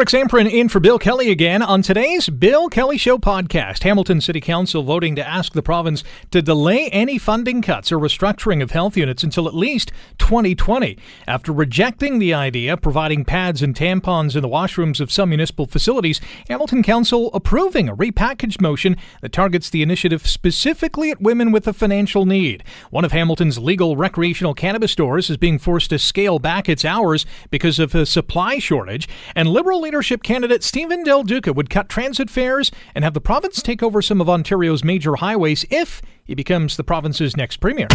[0.00, 3.82] Rick Zamperin in for Bill Kelly again on today's Bill Kelly Show podcast.
[3.82, 8.62] Hamilton City Council voting to ask the province to delay any funding cuts or restructuring
[8.62, 10.96] of health units until at least 2020.
[11.26, 16.18] After rejecting the idea providing pads and tampons in the washrooms of some municipal facilities,
[16.48, 21.74] Hamilton Council approving a repackaged motion that targets the initiative specifically at women with a
[21.74, 22.64] financial need.
[22.88, 27.26] One of Hamilton's legal recreational cannabis stores is being forced to scale back its hours
[27.50, 29.06] because of a supply shortage,
[29.36, 33.60] and Liberal leadership candidate Steven Del Duca would cut transit fares and have the province
[33.60, 37.88] take over some of Ontario's major highways if he becomes the province's next premier.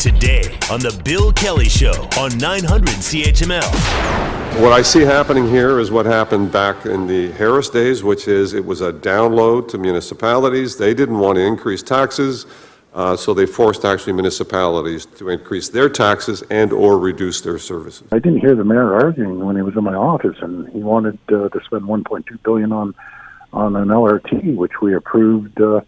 [0.00, 4.60] Today on The Bill Kelly Show on 900 CHML.
[4.60, 8.52] What I see happening here is what happened back in the Harris days, which is
[8.52, 10.76] it was a download to municipalities.
[10.76, 12.46] They didn't want to increase taxes.
[12.96, 18.08] Uh, so they forced actually municipalities to increase their taxes and or reduce their services.
[18.10, 21.18] I didn't hear the mayor arguing when he was in my office, and he wanted
[21.28, 22.94] uh, to spend 1.2 billion on
[23.52, 25.82] on an LRT, which we approved uh,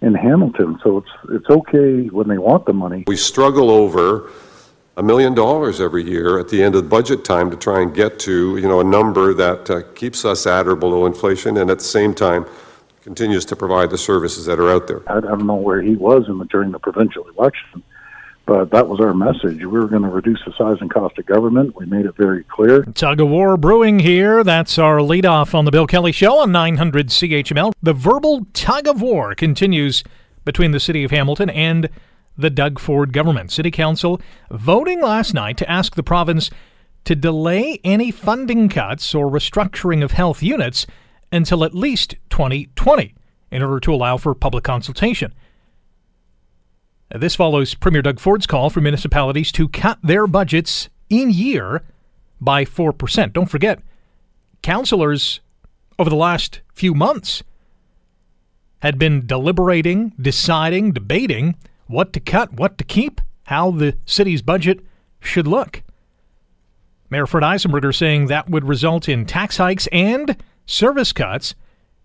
[0.00, 0.80] in Hamilton.
[0.82, 3.04] So it's it's okay when they want the money.
[3.06, 4.30] We struggle over
[4.96, 8.18] a million dollars every year at the end of budget time to try and get
[8.20, 11.80] to you know a number that uh, keeps us at or below inflation, and at
[11.80, 12.46] the same time
[13.04, 15.02] continues to provide the services that are out there.
[15.06, 17.82] I, I don't know where he was in the, during the provincial election,
[18.46, 19.58] but that was our message.
[19.58, 21.76] We were going to reduce the size and cost of government.
[21.76, 22.82] We made it very clear.
[22.82, 24.42] Tug of war brewing here.
[24.42, 27.72] That's our leadoff on the Bill Kelly Show on 900 CHML.
[27.82, 30.02] The verbal tug of war continues
[30.46, 31.90] between the city of Hamilton and
[32.38, 33.52] the Doug Ford government.
[33.52, 34.18] City Council
[34.50, 36.50] voting last night to ask the province
[37.04, 40.86] to delay any funding cuts or restructuring of health units
[41.34, 43.14] until at least 2020
[43.50, 45.34] in order to allow for public consultation.
[47.10, 51.82] This follows Premier Doug Ford's call for municipalities to cut their budgets in year
[52.40, 53.32] by 4%.
[53.32, 53.80] Don't forget,
[54.62, 55.40] councillors
[55.98, 57.42] over the last few months
[58.80, 64.80] had been deliberating, deciding, debating what to cut, what to keep, how the city's budget
[65.20, 65.82] should look.
[67.10, 70.36] Mayor Fred Eisenberger saying that would result in tax hikes and
[70.66, 71.54] service cuts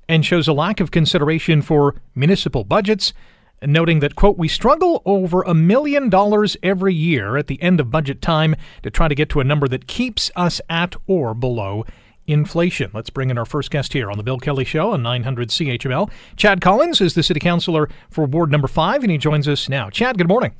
[0.08, 3.14] and shows a lack of consideration for municipal budgets,
[3.62, 7.92] noting that, quote, we struggle over a million dollars every year at the end of
[7.92, 11.86] budget time to try to get to a number that keeps us at or below
[12.25, 12.92] inflation.
[12.94, 16.09] Let's bring in our first guest here on the Bill Kelly Show on 900 CHML.
[16.36, 19.90] Chad Collins is the city councilor for Ward number five, and he joins us now.
[19.90, 20.53] Chad, good morning.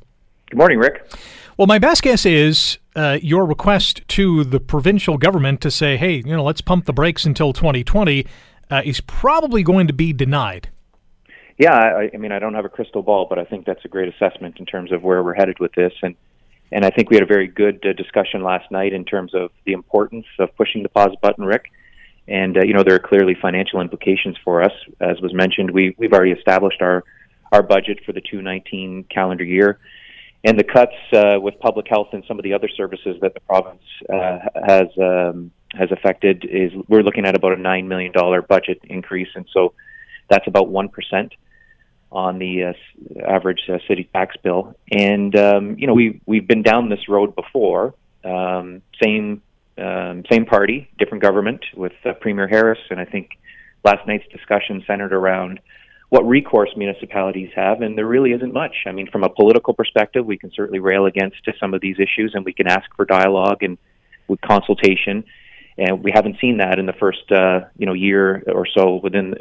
[0.50, 1.08] Good morning, Rick.
[1.60, 6.14] Well, my best guess is uh, your request to the provincial government to say, hey,
[6.14, 8.24] you know, let's pump the brakes until 2020
[8.70, 10.70] uh, is probably going to be denied.
[11.58, 13.88] Yeah, I, I mean, I don't have a crystal ball, but I think that's a
[13.88, 15.92] great assessment in terms of where we're headed with this.
[16.02, 16.14] And
[16.72, 19.50] and I think we had a very good uh, discussion last night in terms of
[19.66, 21.66] the importance of pushing the pause button, Rick.
[22.26, 25.72] And uh, you know, there are clearly financial implications for us, as was mentioned.
[25.72, 27.04] We we've already established our
[27.52, 29.78] our budget for the 2019 calendar year
[30.44, 33.40] and the cuts uh, with public health and some of the other services that the
[33.40, 38.42] province uh, has um, has affected is we're looking at about a nine million dollar
[38.42, 39.74] budget increase, and so
[40.28, 41.32] that's about one percent
[42.12, 42.72] on the uh,
[43.28, 44.74] average uh, city tax bill.
[44.90, 47.94] And um, you know we we've been down this road before.
[48.24, 49.42] Um, same
[49.78, 53.30] um, same party, different government with uh, Premier Harris, and I think
[53.84, 55.60] last night's discussion centered around
[56.10, 58.74] what recourse municipalities have, and there really isn't much.
[58.86, 62.32] I mean, from a political perspective, we can certainly rail against some of these issues,
[62.34, 63.78] and we can ask for dialogue and
[64.26, 65.24] with consultation.
[65.78, 69.34] And we haven't seen that in the first, uh, you know, year or so within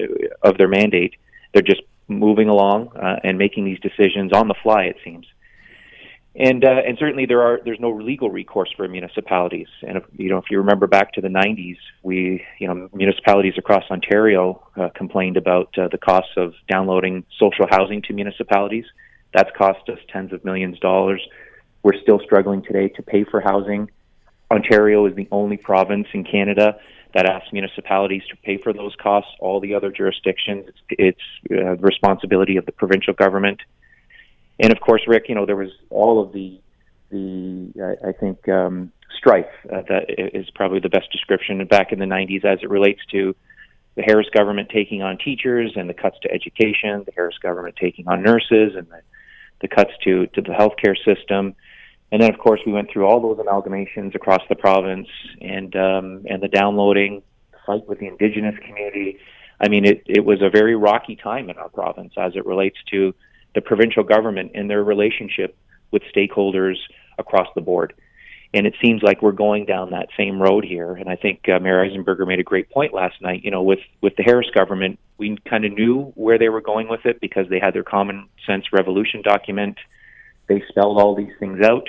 [0.44, 1.16] of their mandate.
[1.54, 4.84] They're just moving along uh, and making these decisions on the fly.
[4.84, 5.26] It seems
[6.40, 9.68] and uh, and certainly there are there's no legal recourse for municipalities.
[9.86, 13.56] And if, you know if you remember back to the 90s, we you know municipalities
[13.58, 18.86] across Ontario uh, complained about uh, the costs of downloading social housing to municipalities.
[19.34, 21.22] That's cost us tens of millions of dollars.
[21.84, 23.92] We're still struggling today to pay for housing.
[24.50, 26.80] Ontario is the only province in Canada
[27.14, 29.30] that asks municipalities to pay for those costs.
[29.40, 31.20] All the other jurisdictions, it's,
[31.52, 33.60] uh, the responsibility of the provincial government
[34.60, 36.60] and of course, Rick, you know, there was all of the
[37.10, 37.72] the
[38.04, 42.06] I, I think um, strife uh, that is probably the best description back in the
[42.06, 43.36] 90s as it relates to
[43.96, 48.08] the Harris government taking on teachers and the cuts to education, the Harris government taking
[48.08, 49.02] on nurses and the,
[49.62, 51.56] the cuts to to the healthcare system.
[52.12, 55.08] And then, of course, we went through all those amalgamations across the province
[55.42, 57.22] and um, and the downloading,
[57.52, 59.20] the fight with the indigenous community.
[59.62, 62.78] I mean, it, it was a very rocky time in our province as it relates
[62.92, 63.14] to
[63.60, 65.58] the provincial government and their relationship
[65.92, 66.76] with stakeholders
[67.18, 67.94] across the board.
[68.54, 70.94] And it seems like we're going down that same road here.
[70.94, 73.44] And I think uh, Mayor Eisenberger made a great point last night.
[73.44, 76.88] You know, with with the Harris government, we kind of knew where they were going
[76.88, 79.78] with it because they had their common sense revolution document.
[80.48, 81.88] They spelled all these things out.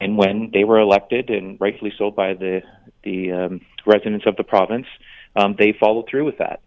[0.00, 2.62] And when they were elected, and rightfully so by the
[3.02, 4.86] the um, residents of the province,
[5.34, 6.60] um, they followed through with that.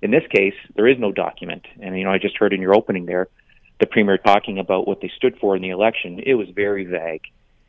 [0.00, 1.66] In this case, there is no document.
[1.80, 3.28] And you know, I just heard in your opening there,
[3.82, 6.20] the premier talking about what they stood for in the election.
[6.24, 7.24] It was very vague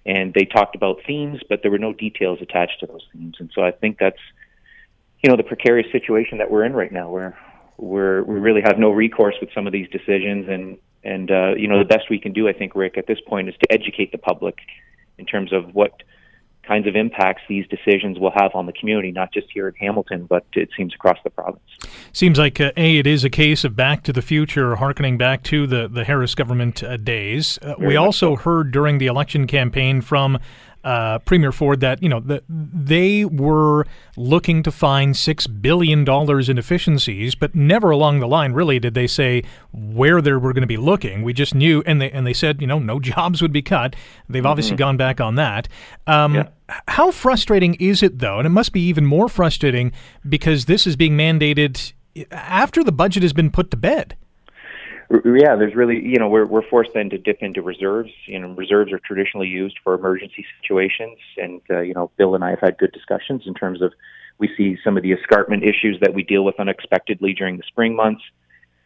[0.05, 3.35] and they talked about themes, but there were no details attached to those themes.
[3.39, 4.19] And so I think that's,
[5.23, 7.35] you know, the precarious situation that we're in right now, where
[7.77, 11.67] we're we really have no recourse with some of these decisions, and and uh, you
[11.67, 14.11] know the best we can do, I think, Rick, at this point, is to educate
[14.11, 14.57] the public
[15.17, 16.03] in terms of what
[16.67, 20.25] kinds of impacts these decisions will have on the community, not just here in Hamilton,
[20.25, 21.61] but it seems across the province.
[22.13, 25.43] Seems like uh, a it is a case of back to the future, harkening back
[25.43, 27.59] to the the Harris government uh, days.
[27.61, 28.41] Uh, we also so.
[28.43, 30.39] heard during the election campaign from
[30.83, 33.85] uh, Premier Ford that you know the, they were
[34.17, 38.93] looking to find six billion dollars in efficiencies, but never along the line really did
[38.93, 41.23] they say where they were going to be looking.
[41.23, 43.95] We just knew, and they and they said you know no jobs would be cut.
[44.27, 44.47] They've mm-hmm.
[44.47, 45.67] obviously gone back on that.
[46.07, 46.49] Um, yeah.
[46.87, 48.39] How frustrating is it though?
[48.39, 49.91] And it must be even more frustrating
[50.27, 51.93] because this is being mandated
[52.31, 54.15] after the budget has been put to bed
[55.09, 58.11] yeah, there's really, you know, we're we're forced then to dip into reserves.
[58.25, 62.43] You know, reserves are traditionally used for emergency situations, and uh, you know, Bill and
[62.43, 63.93] I have had good discussions in terms of
[64.37, 67.95] we see some of the escarpment issues that we deal with unexpectedly during the spring
[67.95, 68.21] months.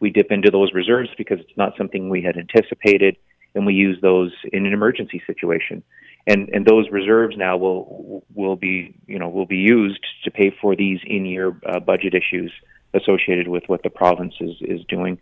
[0.00, 3.16] We dip into those reserves because it's not something we had anticipated,
[3.54, 5.82] and we use those in an emergency situation.
[6.26, 10.50] And and those reserves now will will be you know will be used to pay
[10.60, 12.52] for these in year uh, budget issues
[12.94, 15.18] associated with what the province is is doing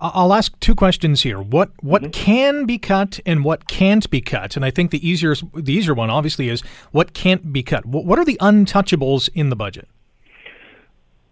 [0.00, 1.38] I'll ask two questions here.
[1.40, 2.10] What what mm-hmm.
[2.10, 4.56] can be cut and what can't be cut?
[4.56, 7.86] And I think the easier the easier one obviously is what can't be cut.
[7.86, 9.88] What are the untouchables in the budget?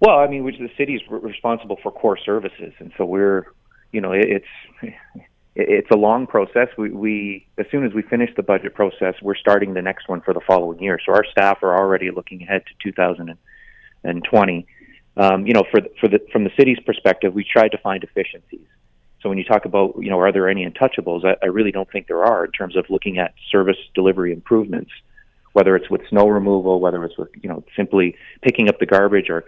[0.01, 3.47] Well, I mean, which the city is responsible for core services, and so we're,
[3.93, 4.47] you know, it's
[5.57, 6.69] it's a long process.
[6.79, 10.21] We, we as soon as we finish the budget process, we're starting the next one
[10.21, 11.01] for the following year.
[11.05, 14.67] So our staff are already looking ahead to 2020
[15.19, 18.03] um, you know, for the, for the from the city's perspective, we tried to find
[18.05, 18.67] efficiencies.
[19.21, 21.25] So when you talk about, you know, are there any untouchables?
[21.25, 24.93] I, I really don't think there are in terms of looking at service delivery improvements,
[25.55, 29.29] whether it's with snow removal, whether it's with, you know, simply picking up the garbage
[29.29, 29.45] or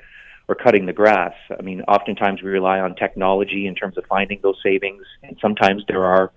[0.48, 1.34] or cutting the grass.
[1.56, 5.84] I mean, oftentimes we rely on technology in terms of finding those savings, and sometimes
[5.86, 6.32] there are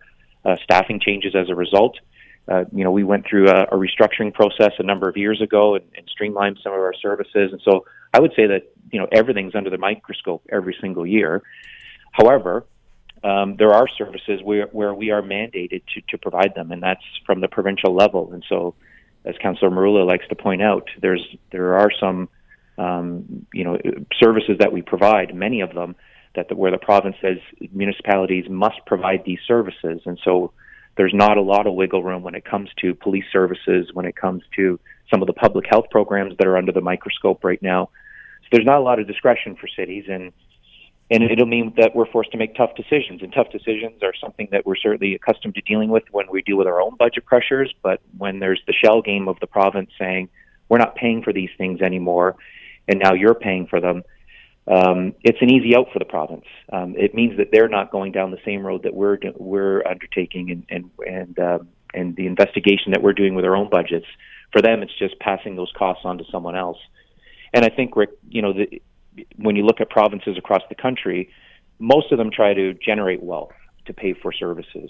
[0.45, 1.97] uh, staffing changes as a result.
[2.47, 5.73] Uh, you know, we went through a, a restructuring process a number of years ago
[5.73, 9.07] and, and streamlined some of our services, and so I would say that you know
[9.11, 11.41] everything's under the microscope every single year.
[12.11, 12.65] However,
[13.23, 17.03] um, there are services where, where we are mandated to, to provide them, and that's
[17.25, 18.31] from the provincial level.
[18.33, 18.75] And so,
[19.25, 22.29] as Councillor Merulla likes to point out, there's there are some
[22.77, 23.79] um, you know
[24.21, 25.95] services that we provide, many of them
[26.35, 27.37] that the, where the province says
[27.71, 30.51] municipalities must provide these services, and so
[30.97, 34.15] there's not a lot of wiggle room when it comes to police services, when it
[34.15, 34.79] comes to
[35.09, 37.89] some of the public health programs that are under the microscope right now
[38.53, 40.31] there's not a lot of discretion for cities, and
[41.09, 43.21] and it'll mean that we're forced to make tough decisions.
[43.21, 46.57] And tough decisions are something that we're certainly accustomed to dealing with when we deal
[46.57, 47.73] with our own budget pressures.
[47.81, 50.29] But when there's the shell game of the province saying
[50.69, 52.35] we're not paying for these things anymore,
[52.87, 54.03] and now you're paying for them,
[54.67, 56.45] um, it's an easy out for the province.
[56.71, 60.51] Um, it means that they're not going down the same road that we're we're undertaking,
[60.51, 64.07] and and and um, and the investigation that we're doing with our own budgets.
[64.51, 66.77] For them, it's just passing those costs on to someone else.
[67.53, 68.81] And I think, Rick, you know, the,
[69.37, 71.29] when you look at provinces across the country,
[71.79, 73.53] most of them try to generate wealth
[73.85, 74.89] to pay for services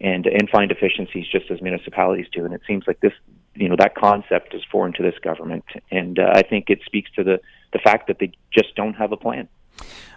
[0.00, 2.44] and and find efficiencies just as municipalities do.
[2.44, 3.12] And it seems like this,
[3.54, 5.64] you know, that concept is foreign to this government.
[5.90, 7.40] And uh, I think it speaks to the
[7.72, 9.48] the fact that they just don't have a plan.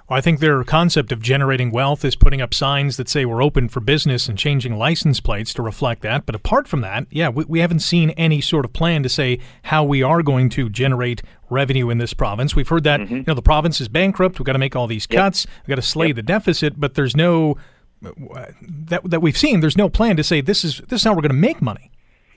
[0.10, 3.44] Well, I think their concept of generating wealth is putting up signs that say we're
[3.44, 6.26] open for business and changing license plates to reflect that.
[6.26, 9.38] But apart from that, yeah, we, we haven't seen any sort of plan to say
[9.64, 12.56] how we are going to generate revenue in this province.
[12.56, 13.18] We've heard that mm-hmm.
[13.18, 14.40] you know the province is bankrupt.
[14.40, 15.46] We've got to make all these cuts.
[15.46, 15.54] Yep.
[15.62, 16.16] We've got to slay yep.
[16.16, 16.80] the deficit.
[16.80, 17.58] But there's no
[18.02, 19.60] that that we've seen.
[19.60, 21.92] There's no plan to say this is this is how we're going to make money.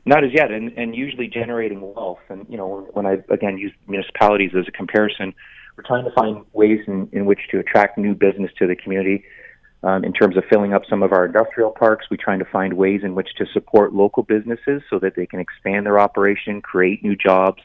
[0.05, 2.19] Not as yet, and, and usually generating wealth.
[2.29, 5.33] And you know, when I again use municipalities as a comparison,
[5.77, 9.25] we're trying to find ways in, in which to attract new business to the community.
[9.85, 12.75] Um, in terms of filling up some of our industrial parks, we're trying to find
[12.75, 17.03] ways in which to support local businesses so that they can expand their operation, create
[17.03, 17.61] new jobs.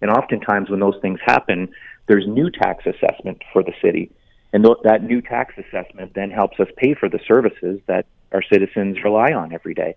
[0.00, 1.68] And oftentimes, when those things happen,
[2.06, 4.12] there's new tax assessment for the city.
[4.52, 8.42] And th- that new tax assessment then helps us pay for the services that our
[8.42, 9.96] citizens rely on every day.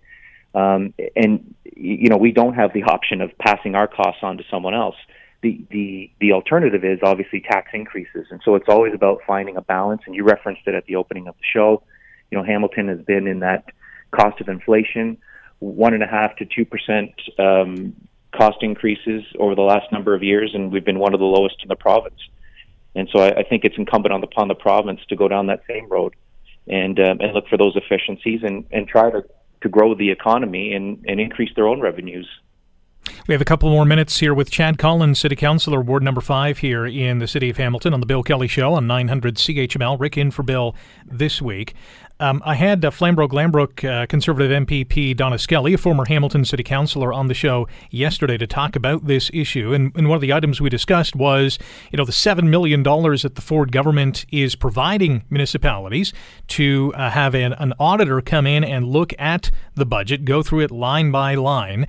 [0.54, 4.44] Um, and you know, we don't have the option of passing our costs on to
[4.50, 4.96] someone else.
[5.42, 9.62] The the the alternative is obviously tax increases, and so it's always about finding a
[9.62, 10.02] balance.
[10.06, 11.82] And you referenced it at the opening of the show.
[12.30, 13.64] You know, Hamilton has been in that
[14.10, 15.16] cost of inflation,
[15.58, 17.94] one and a half to two percent um,
[18.36, 21.56] cost increases over the last number of years, and we've been one of the lowest
[21.62, 22.20] in the province.
[22.94, 25.46] And so I, I think it's incumbent on the, upon the province to go down
[25.46, 26.14] that same road
[26.68, 29.24] and um, and look for those efficiencies and, and try to,
[29.62, 32.28] to grow the economy and, and increase their own revenues.
[33.28, 36.58] We have a couple more minutes here with Chad Collins, City Councilor, Ward Number Five,
[36.58, 40.00] here in the city of Hamilton on the Bill Kelly Show on 900 CHML.
[40.00, 40.74] Rick in for Bill
[41.04, 41.74] this week.
[42.18, 46.62] Um, I had uh, Flamborough Glanbrook uh, Conservative MPP Donna Skelly, a former Hamilton City
[46.62, 49.72] Councillor, on the show yesterday to talk about this issue.
[49.72, 51.58] And, and one of the items we discussed was,
[51.90, 56.12] you know, the seven million dollars that the Ford government is providing municipalities
[56.48, 60.60] to uh, have an, an auditor come in and look at the budget, go through
[60.60, 61.86] it line by line.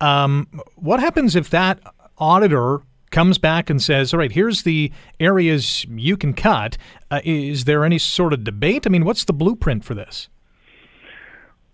[0.00, 1.80] Um, what happens if that
[2.18, 6.76] auditor comes back and says, "All right, here's the areas you can cut."
[7.10, 8.86] Uh, is there any sort of debate?
[8.86, 10.28] I mean, what's the blueprint for this?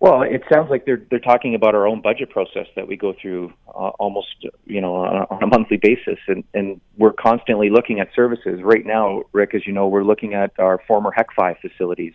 [0.01, 3.13] Well, it sounds like they're they're talking about our own budget process that we go
[3.21, 7.69] through uh, almost you know on a, on a monthly basis, and and we're constantly
[7.69, 8.61] looking at services.
[8.63, 12.13] Right now, Rick, as you know, we're looking at our former HECFI facilities.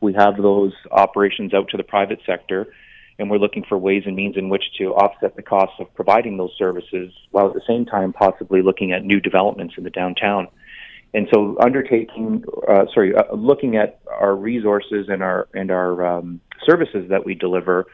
[0.00, 2.72] We have those operations out to the private sector
[3.20, 6.38] and we're looking for ways and means in which to offset the costs of providing
[6.38, 10.48] those services while at the same time possibly looking at new developments in the downtown.
[11.12, 16.40] And so, undertaking, uh, sorry, uh, looking at our resources and our and our um,
[16.64, 17.86] services that we deliver,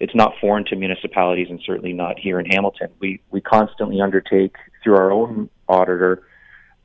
[0.00, 2.88] it's not foreign to municipalities, and certainly not here in Hamilton.
[2.98, 6.22] We we constantly undertake through our own auditor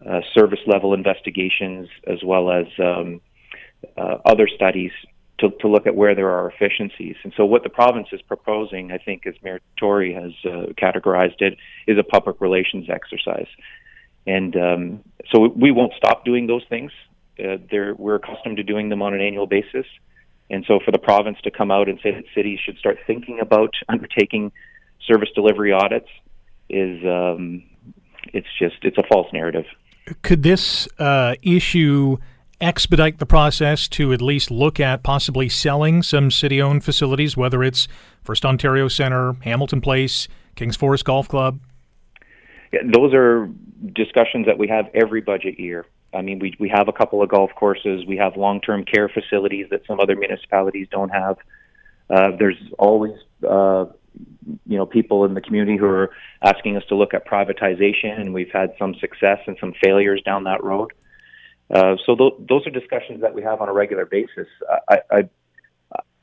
[0.06, 3.22] uh, service level investigations as well as um,
[3.98, 4.92] uh, other studies
[5.40, 7.16] to, to look at where there are efficiencies.
[7.24, 11.42] And so, what the province is proposing, I think, as Mayor Tory has uh, categorized
[11.42, 13.48] it, is a public relations exercise.
[14.26, 16.92] And um, so, we won't stop doing those things.
[17.40, 17.58] Uh,
[17.98, 19.86] we're accustomed to doing them on an annual basis.
[20.50, 23.40] And so, for the province to come out and say that cities should start thinking
[23.40, 24.52] about undertaking
[25.06, 26.10] service delivery audits
[26.70, 27.64] is um,
[28.34, 29.66] it's just it's a false narrative.
[30.22, 32.18] Could this uh, issue?
[32.60, 37.64] Expedite the process to at least look at possibly selling some city owned facilities, whether
[37.64, 37.88] it's
[38.24, 41.60] First Ontario Centre, Hamilton Place, Kings Forest Golf Club?
[42.74, 43.50] Yeah, those are
[43.94, 45.86] discussions that we have every budget year.
[46.14, 49.10] I mean, we, we have a couple of golf courses, we have long term care
[49.10, 51.38] facilities that some other municipalities don't have.
[52.10, 53.14] Uh, there's always
[53.48, 53.86] uh,
[54.66, 56.10] you know people in the community who are
[56.42, 60.46] asking us to look at privatization, and we've had some success and some failures down
[60.46, 60.94] that road.
[61.74, 64.48] Uh, so th- those are discussions that we have on a regular basis.
[64.90, 65.30] I, I,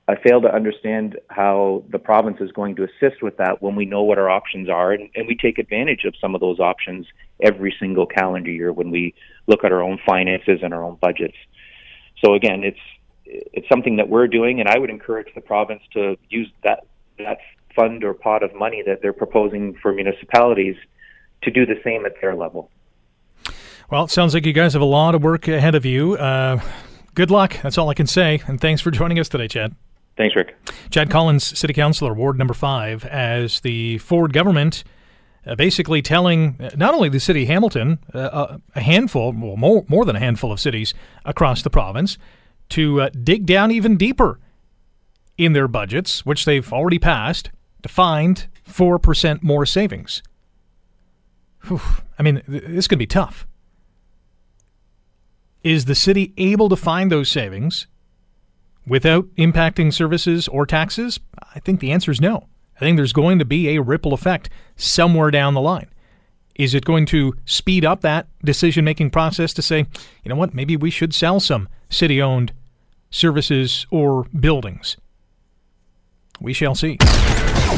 [0.07, 3.87] I fail to understand how the province is going to assist with that when we
[3.87, 7.07] know what our options are, and, and we take advantage of some of those options
[7.43, 9.15] every single calendar year when we
[9.47, 11.37] look at our own finances and our own budgets.
[12.23, 12.79] So again, it's
[13.27, 16.87] it's something that we're doing, and I would encourage the province to use that
[17.19, 17.39] that
[17.75, 20.77] fund or pot of money that they're proposing for municipalities
[21.43, 22.71] to do the same at their level.
[23.91, 26.14] Well, it sounds like you guys have a lot of work ahead of you.
[26.14, 26.61] Uh,
[27.14, 27.57] good luck.
[27.62, 28.41] That's all I can say.
[28.47, 29.75] And thanks for joining us today, Chad.
[30.17, 30.57] Thanks, Rick.
[30.91, 34.85] Chad Collins, City Councilor, Ward Number Five, as the Ford government
[35.47, 39.85] uh, basically telling uh, not only the city of Hamilton, uh, a handful, well, more,
[39.88, 42.17] more than a handful of cities across the province,
[42.71, 44.41] to uh, dig down even deeper
[45.37, 47.50] in their budgets, which they've already passed,
[47.83, 50.23] to find 4% more savings.
[51.67, 51.81] Whew.
[52.19, 53.47] I mean, this could be tough.
[55.64, 57.87] Is the city able to find those savings
[58.87, 61.18] without impacting services or taxes?
[61.54, 62.49] I think the answer is no.
[62.76, 65.88] I think there's going to be a ripple effect somewhere down the line.
[66.54, 69.87] Is it going to speed up that decision making process to say,
[70.23, 72.52] you know what, maybe we should sell some city owned
[73.11, 74.99] services or buildings?
[76.41, 76.99] We shall see.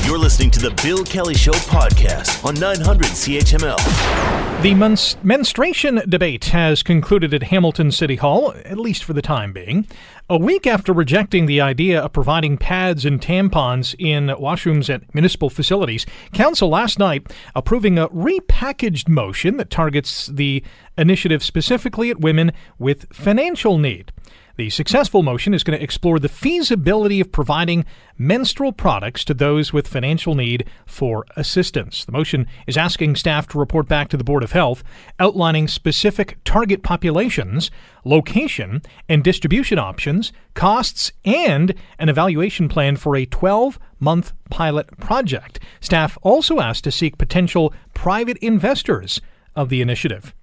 [0.05, 4.63] You're listening to the Bill Kelly Show podcast on 900 CHML.
[4.63, 9.87] The menstruation debate has concluded at Hamilton City Hall, at least for the time being.
[10.29, 15.51] A week after rejecting the idea of providing pads and tampons in washrooms at municipal
[15.51, 20.65] facilities, Council last night approving a repackaged motion that targets the
[20.99, 24.13] initiative specifically at women with financial need.
[24.57, 27.85] The successful motion is going to explore the feasibility of providing
[28.17, 32.07] menstrual products to those with financial need for assistance.
[32.07, 34.83] The motion is asking staff to report back to the Board of Health,
[35.21, 37.71] outlining specific target populations,
[38.03, 45.61] location and distribution options, costs, and an evaluation plan for a 12 month pilot project.
[45.83, 49.21] Staff also asked to seek potential private investors
[49.55, 50.35] of the initiative.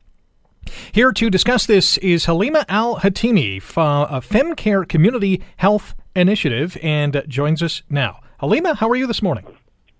[0.91, 7.23] Here to discuss this is Halima Al Hatimy from a FemCare Community Health Initiative and
[7.27, 8.19] joins us now.
[8.39, 9.45] Halima, how are you this morning?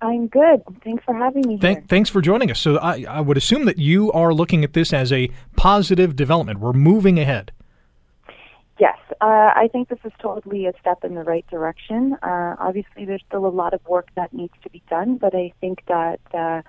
[0.02, 0.62] I'm good.
[0.84, 2.60] Thanks for having me Thank, Thanks for joining us.
[2.60, 6.60] So I, I would assume that you are looking at this as a positive development.
[6.60, 7.52] We're moving ahead.
[8.80, 12.18] Yes, uh, I think this is totally a step in the right direction.
[12.22, 15.54] Uh, obviously, there's still a lot of work that needs to be done, but I
[15.62, 16.64] think that uh,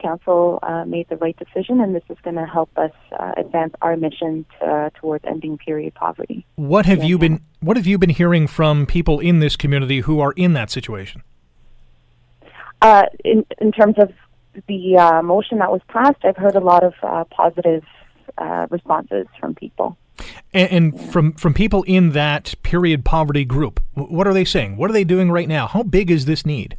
[0.00, 3.74] council uh, made the right decision, and this is going to help us uh, advance
[3.82, 6.46] our mission to, uh, towards ending period poverty.
[6.56, 10.20] What have you been What have you been hearing from people in this community who
[10.20, 11.22] are in that situation?
[12.82, 14.12] Uh, in in terms of
[14.66, 17.84] the uh, motion that was passed, I've heard a lot of uh, positive
[18.70, 19.98] responses from people.
[20.54, 24.76] And, and, from from people in that period poverty group, what are they saying?
[24.76, 25.66] What are they doing right now?
[25.66, 26.76] How big is this need?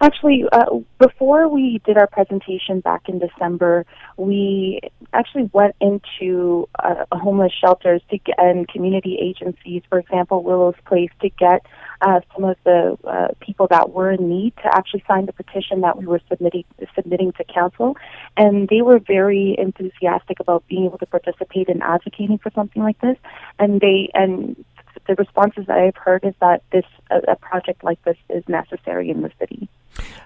[0.00, 0.66] Actually, uh,
[0.98, 3.86] before we did our presentation back in December,
[4.18, 4.78] we
[5.14, 11.10] actually went into uh, homeless shelters to get, and community agencies, for example, Willow's Place,
[11.22, 11.64] to get
[12.02, 15.80] uh, some of the uh, people that were in need to actually sign the petition
[15.80, 17.96] that we were submitting submitting to council,
[18.36, 23.00] and they were very enthusiastic about being able to participate in advocating for something like
[23.00, 23.16] this,
[23.58, 24.62] and they and
[25.06, 29.10] the responses that I've heard is that this a, a project like this is necessary
[29.10, 29.68] in the city.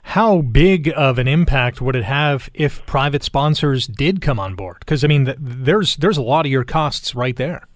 [0.03, 4.79] How big of an impact would it have if private sponsors did come on board?
[4.81, 7.67] Because I mean, there's there's a lot of your costs right there.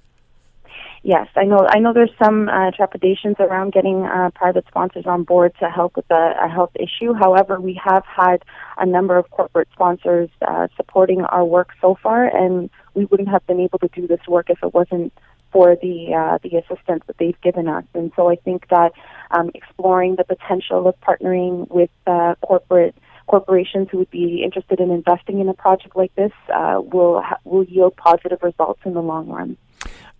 [1.06, 1.68] Yes, I know.
[1.68, 5.96] I know there's some uh, trepidations around getting uh, private sponsors on board to help
[5.96, 7.12] with a, a, health issue.
[7.12, 8.42] However, we have had
[8.78, 13.46] a number of corporate sponsors uh, supporting our work so far, and we wouldn't have
[13.46, 15.12] been able to do this work if it wasn't
[15.54, 17.84] for the uh, the assistance that they've given us.
[17.94, 18.90] And so I think that
[19.30, 22.96] um, exploring the potential of partnering with uh, corporate
[23.28, 27.38] corporations who would be interested in investing in a project like this uh, will ha-
[27.44, 29.56] will yield positive results in the long run.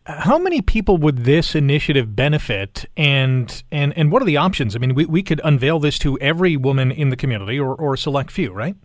[0.07, 4.77] How many people would this initiative benefit, and and and what are the options?
[4.77, 7.95] I mean, we, we could unveil this to every woman in the community, or or
[7.95, 8.77] a select few, right?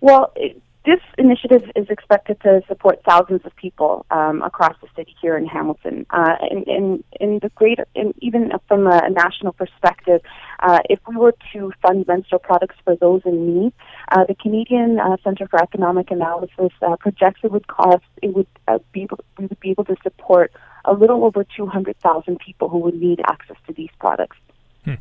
[0.00, 5.14] Well, it, this initiative is expected to support thousands of people um, across the city
[5.20, 6.06] here in Hamilton.
[6.08, 7.86] Uh, in, in, the greater,
[8.20, 10.22] even from a national perspective,
[10.60, 13.72] uh, if we were to fund menstrual products for those in need,
[14.10, 18.46] uh, the Canadian uh, Center for Economic Analysis uh, projects it would cost it would
[18.66, 20.50] uh, be able, we would be able to support
[20.86, 24.38] a little over 200,000 people who would need access to these products.
[24.84, 24.94] Hmm.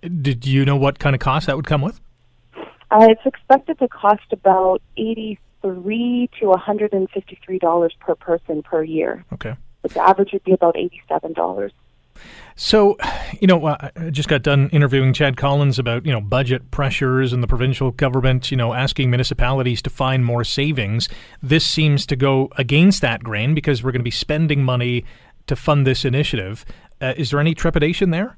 [0.00, 2.00] Did you know what kind of cost that would come with?
[2.92, 8.62] Uh, it's expected to cost about eighty-three to one hundred and fifty-three dollars per person
[8.62, 9.24] per year.
[9.32, 9.54] Okay.
[9.80, 11.72] But the average would be about eighty-seven dollars.
[12.54, 12.98] So,
[13.40, 17.32] you know, uh, I just got done interviewing Chad Collins about, you know, budget pressures
[17.32, 21.08] and the provincial government, you know, asking municipalities to find more savings.
[21.42, 25.06] This seems to go against that grain because we're going to be spending money
[25.46, 26.66] to fund this initiative.
[27.00, 28.36] Uh, is there any trepidation there?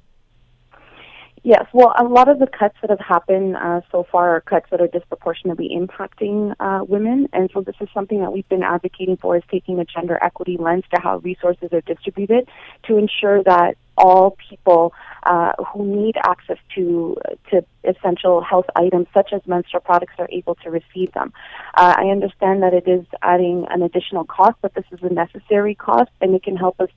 [1.46, 4.64] Yes, well, a lot of the cuts that have happened uh, so far are cuts
[4.70, 9.18] that are disproportionately impacting uh, women, and so this is something that we've been advocating
[9.18, 12.48] for: is taking a gender equity lens to how resources are distributed
[12.85, 17.18] to ensure that all people uh, who need access to
[17.50, 21.30] to essential health items such as menstrual products are able to receive them.
[21.76, 25.74] Uh, I understand that it is adding an additional cost, but this is a necessary
[25.74, 26.88] cost, and it can help us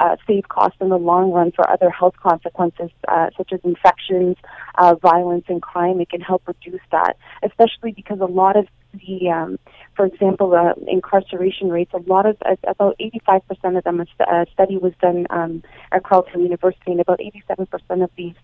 [0.00, 4.36] uh, save costs in the long run for other health consequences, uh, such as infections,
[4.76, 6.00] uh, violence, and crime.
[6.00, 9.58] It can help reduce that, especially because a lot of the, um,
[9.94, 14.28] for example, uh, incarceration rates, a lot of, uh, about 85% of them, a, st-
[14.28, 18.34] a study was done um, at Carleton University, and about 87% of these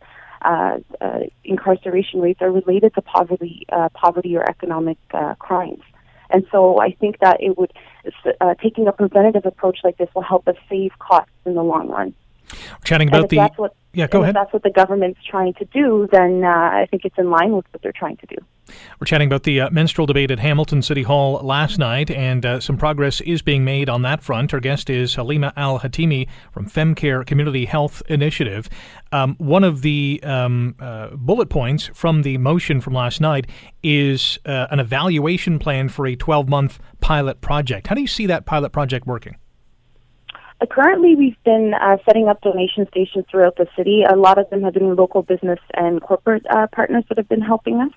[0.43, 5.83] uh, uh, incarceration rates are related to poverty, uh, poverty or economic uh, crimes.
[6.33, 7.73] And so I think that it would
[8.41, 11.89] uh, taking a preventative approach like this will help us save costs in the long
[11.89, 12.15] run.
[12.53, 14.07] We're chatting about the what, yeah.
[14.07, 14.31] Go ahead.
[14.31, 17.53] If that's what the government's trying to do, then uh, I think it's in line
[17.53, 18.37] with what they're trying to do.
[18.99, 22.61] We're chatting about the uh, menstrual debate at Hamilton City Hall last night, and uh,
[22.61, 24.55] some progress is being made on that front.
[24.55, 28.71] Our guest is Halima Al Hatimy from FemCare Community Health Initiative.
[29.11, 33.49] Um, one of the um, uh, bullet points from the motion from last night
[33.83, 37.89] is uh, an evaluation plan for a 12 month pilot project.
[37.89, 39.37] How do you see that pilot project working?
[40.63, 44.05] Uh, currently, we've been uh, setting up donation stations throughout the city.
[44.09, 47.41] A lot of them have been local business and corporate uh, partners that have been
[47.41, 47.91] helping us.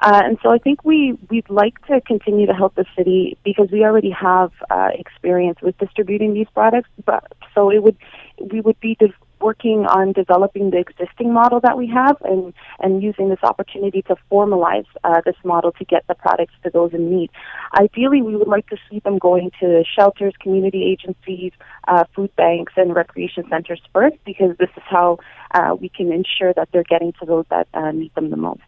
[0.00, 3.70] Uh, and so I think we, we'd like to continue to help the city because
[3.70, 6.90] we already have uh, experience with distributing these products.
[7.06, 7.96] But so it would,
[8.38, 8.96] we would be
[9.40, 14.16] working on developing the existing model that we have and, and using this opportunity to
[14.30, 17.30] formalize uh, this model to get the products to those in need.
[17.78, 21.52] Ideally, we would like to see them going to shelters, community agencies,
[21.88, 25.18] uh, food banks, and recreation centers first because this is how
[25.52, 28.60] uh, we can ensure that they're getting to those that uh, need them the most.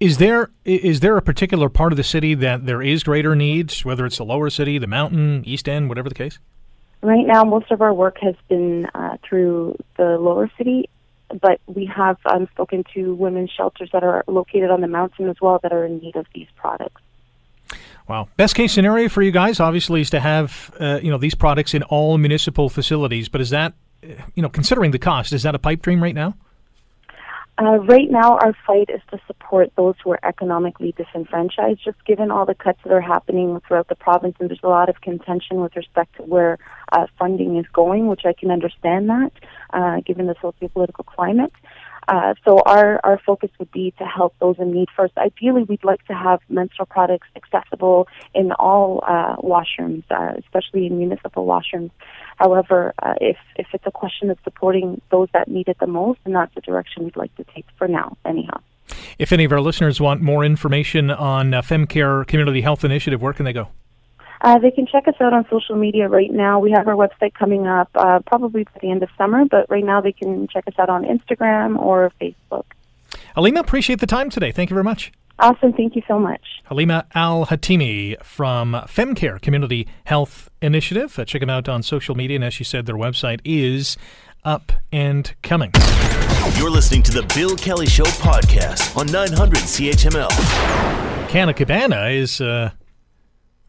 [0.00, 3.84] Is there is there a particular part of the city that there is greater needs,
[3.84, 6.38] whether it's the lower city, the mountain, east end, whatever the case?
[7.04, 10.88] Right now, most of our work has been uh, through the lower city,
[11.38, 15.36] but we have um, spoken to women's shelters that are located on the mountain as
[15.38, 17.02] well that are in need of these products.
[18.08, 18.28] Wow.
[18.38, 21.74] Best case scenario for you guys, obviously, is to have uh, you know these products
[21.74, 23.28] in all municipal facilities.
[23.28, 23.74] But is that,
[24.34, 26.34] you know, considering the cost, is that a pipe dream right now?
[27.56, 32.32] Uh, right now, our fight is to support those who are economically disenfranchised, just given
[32.32, 35.60] all the cuts that are happening throughout the province, and there's a lot of contention
[35.60, 36.58] with respect to where
[36.90, 39.30] uh, funding is going, which I can understand that,
[39.72, 41.52] uh, given the socio-political climate.
[42.08, 45.16] Uh, so our, our focus would be to help those in need first.
[45.16, 50.98] Ideally, we'd like to have menstrual products accessible in all uh, washrooms, uh, especially in
[50.98, 51.90] municipal washrooms.
[52.36, 56.20] However, uh, if, if it's a question of supporting those that need it the most,
[56.24, 58.60] then that's the direction we'd like to take for now, anyhow.
[59.18, 63.32] If any of our listeners want more information on uh, FemCare Community Health Initiative, where
[63.32, 63.68] can they go?
[64.44, 66.60] Uh, they can check us out on social media right now.
[66.60, 69.82] We have our website coming up uh, probably by the end of summer, but right
[69.82, 72.64] now they can check us out on Instagram or Facebook.
[73.34, 74.52] Halima, appreciate the time today.
[74.52, 75.12] Thank you very much.
[75.38, 75.72] Awesome.
[75.72, 76.42] Thank you so much.
[76.64, 81.18] Halima Al Hatimy from FemCare Community Health Initiative.
[81.18, 82.36] Uh, check them out on social media.
[82.36, 83.96] And as she said, their website is
[84.44, 85.70] up and coming.
[86.58, 91.28] You're listening to the Bill Kelly Show podcast on 900 CHML.
[91.30, 92.70] Canna Cabana is uh,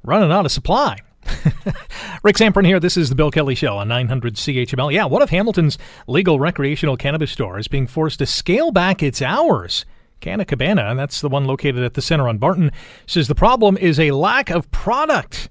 [0.05, 0.99] running out of supply.
[2.23, 2.79] Rick Zamperin here.
[2.79, 4.93] This is the Bill Kelly Show on 900 CHML.
[4.93, 9.21] Yeah, one of Hamilton's legal recreational cannabis stores is being forced to scale back its
[9.21, 9.85] hours.
[10.21, 12.71] Canna Cabana, and that's the one located at the center on Barton,
[13.05, 15.49] says the problem is a lack of product.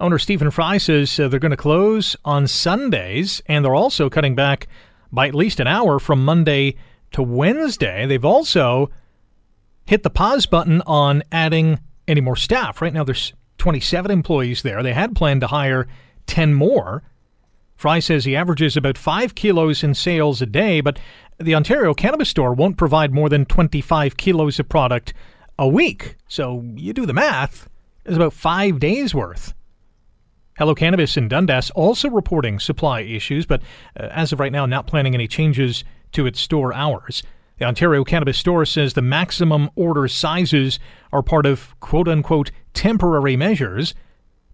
[0.00, 4.34] Owner Stephen Fry says uh, they're going to close on Sundays, and they're also cutting
[4.34, 4.68] back
[5.12, 6.76] by at least an hour from Monday
[7.12, 8.06] to Wednesday.
[8.06, 8.90] They've also
[9.86, 12.80] hit the pause button on adding any more staff.
[12.80, 14.82] Right now, there's 27 employees there.
[14.82, 15.86] They had planned to hire
[16.26, 17.02] 10 more.
[17.76, 20.98] Fry says he averages about 5 kilos in sales a day, but
[21.38, 25.14] the Ontario Cannabis Store won't provide more than 25 kilos of product
[25.58, 26.16] a week.
[26.26, 27.68] So you do the math,
[28.04, 29.54] it's about five days worth.
[30.58, 33.62] Hello Cannabis in Dundas also reporting supply issues, but
[33.98, 37.22] uh, as of right now, not planning any changes to its store hours.
[37.58, 40.78] The Ontario Cannabis Store says the maximum order sizes
[41.12, 43.94] are part of quote unquote temporary measures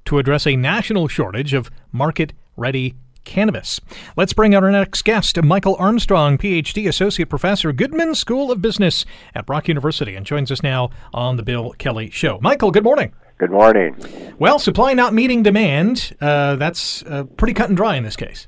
[0.06, 3.80] to address a national shortage of market ready cannabis.
[4.16, 9.04] Let's bring out our next guest, Michael Armstrong, PhD, Associate Professor, Goodman School of Business
[9.34, 12.38] at Brock University, and joins us now on the Bill Kelly Show.
[12.40, 13.12] Michael, good morning.
[13.36, 13.96] Good morning.
[14.38, 18.46] Well, supply not meeting demand, uh, that's uh, pretty cut and dry in this case.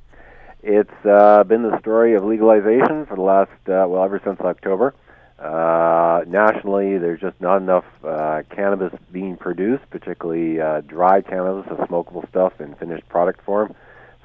[0.68, 4.94] It's uh, been the story of legalization for the last, uh, well, ever since October.
[5.38, 11.76] Uh, nationally, there's just not enough uh, cannabis being produced, particularly uh, dry cannabis, the
[11.86, 13.76] smokable stuff in finished product form.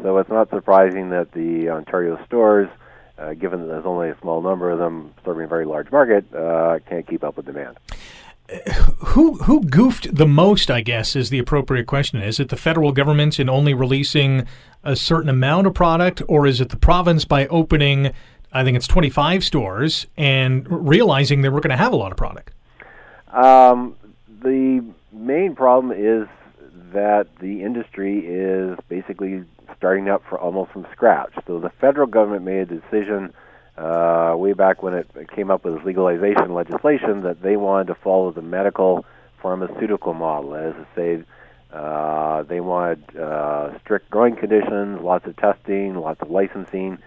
[0.01, 2.71] So it's not surprising that the Ontario stores,
[3.19, 6.25] uh, given that there's only a small number of them serving a very large market,
[6.33, 7.77] uh, can't keep up with demand
[8.97, 10.69] who who goofed the most?
[10.69, 12.21] I guess is the appropriate question.
[12.21, 14.45] Is it the federal government in only releasing
[14.83, 18.11] a certain amount of product, or is it the province by opening,
[18.51, 22.17] I think it's 25 stores and realizing they were going to have a lot of
[22.17, 22.51] product?
[23.31, 23.95] Um,
[24.41, 24.83] the
[25.13, 26.27] main problem is
[26.93, 29.43] that the industry is basically
[29.77, 31.33] starting up for almost from scratch.
[31.47, 33.33] So the federal government made a decision
[33.81, 38.31] uh, way back when it came up with legalization legislation that they wanted to follow
[38.31, 39.05] the medical
[39.41, 41.23] pharmaceutical model, as to say
[41.73, 46.99] uh, they wanted uh, strict growing conditions, lots of testing, lots of licensing.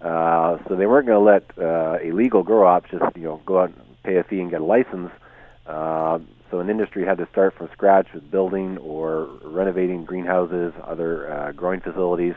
[0.00, 3.60] Uh, so they weren't going to let uh, illegal grow ops just you know go
[3.60, 5.10] out and pay a fee and get a license.
[5.66, 6.18] Uh,
[6.50, 11.52] so an industry had to start from scratch with building or renovating greenhouses, other uh,
[11.52, 12.34] growing facilities.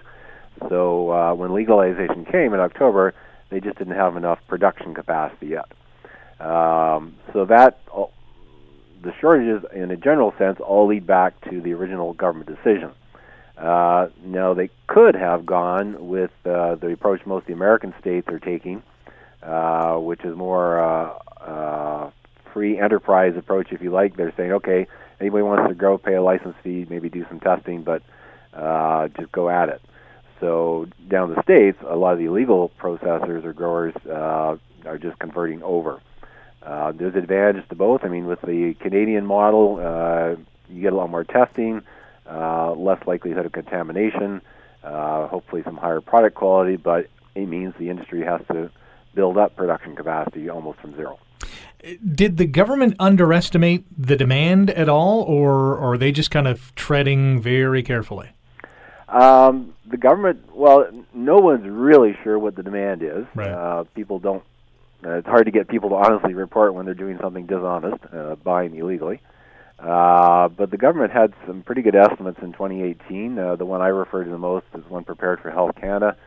[0.70, 3.14] So uh, when legalization came in October,
[3.50, 5.72] they just didn't have enough production capacity yet.
[6.40, 7.80] Um, so that
[9.02, 12.92] the shortages, in a general sense, all lead back to the original government decision.
[13.58, 18.28] Uh, now, they could have gone with uh, the approach most of the American states
[18.30, 18.84] are taking,
[19.42, 22.12] uh, which is more uh, uh,
[22.54, 24.16] free enterprise approach, if you like.
[24.16, 24.88] They're saying, okay,
[25.20, 28.04] anybody wants to grow, pay a license fee, maybe do some testing, but
[28.54, 29.82] uh, just go at it.
[30.40, 35.18] So down the states, a lot of the illegal processors or growers uh, are just
[35.20, 36.02] converting over.
[36.62, 38.04] Uh, there's advantages to both.
[38.04, 40.36] I mean, with the Canadian model, uh,
[40.70, 41.82] you get a lot more testing,
[42.30, 44.42] uh, less likelihood of contamination,
[44.84, 48.70] uh, hopefully some higher product quality, but it means the industry has to
[49.16, 51.18] build up production capacity almost from zero.
[52.14, 56.74] Did the government underestimate the demand at all, or, or are they just kind of
[56.76, 58.30] treading very carefully?
[59.08, 63.26] Um, the government, well, no one's really sure what the demand is.
[63.36, 63.50] Right.
[63.50, 64.44] Uh, people don't.
[65.06, 68.36] Uh, it's hard to get people to honestly report when they're doing something dishonest, uh,
[68.36, 69.22] buying illegally.
[69.80, 73.38] Uh, but the government had some pretty good estimates in 2018.
[73.38, 76.18] Uh, the one I refer to the most is one prepared for Health Canada,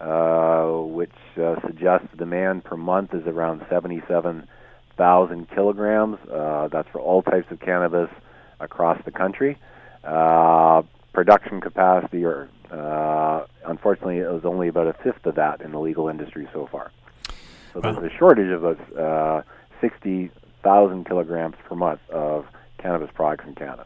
[0.00, 6.18] uh, which uh, suggests the demand per month is around 77,000 kilograms.
[6.30, 8.10] Uh, that's for all types of cannabis
[8.60, 9.58] across the country.
[10.04, 15.72] Uh, production capacity, or uh, unfortunately, it was only about a fifth of that in
[15.72, 16.90] the legal industry so far.
[17.72, 17.92] So Wow.
[17.92, 19.42] there's a shortage of about uh,
[19.80, 22.46] 60,000 kilograms per month of
[22.78, 23.84] cannabis products in Canada.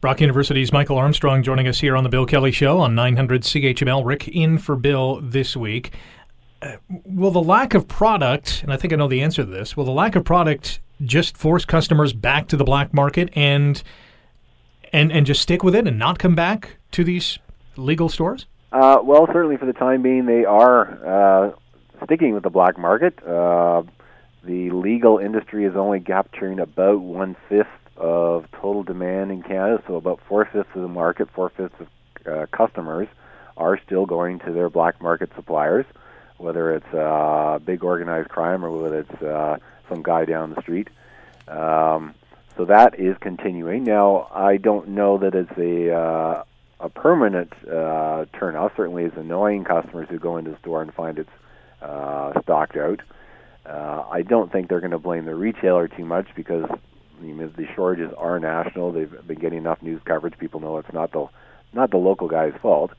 [0.00, 4.04] Brock University's Michael Armstrong joining us here on the Bill Kelly Show on 900 CHML.
[4.04, 5.92] Rick in for Bill this week.
[6.60, 9.76] Uh, will the lack of product, and I think I know the answer to this,
[9.76, 13.82] will the lack of product just force customers back to the black market and
[14.92, 17.38] and and just stick with it and not come back to these
[17.76, 18.46] legal stores?
[18.72, 23.18] Uh, well, certainly for the time being, they are uh, sticking with the black market.
[23.26, 23.82] Uh,
[24.44, 29.96] the legal industry is only capturing about one fifth of total demand in Canada, so
[29.96, 31.88] about four fifths of the market, four fifths of
[32.26, 33.08] uh, customers
[33.56, 35.84] are still going to their black market suppliers,
[36.38, 40.88] whether it's uh, big organized crime or whether it's uh, some guy down the street.
[41.48, 42.14] Um,
[42.56, 43.84] so that is continuing.
[43.84, 46.44] Now, I don't know that it's a uh,
[46.80, 48.72] a permanent uh, turnout.
[48.76, 51.30] Certainly, it's annoying customers who go into the store and find it's
[51.82, 53.00] uh, stocked out.
[53.66, 56.64] Uh, I don't think they're going to blame the retailer too much because
[57.20, 58.92] the shortages are national.
[58.92, 60.38] They've been getting enough news coverage.
[60.38, 61.26] People know it's not the
[61.72, 62.92] not the local guy's fault.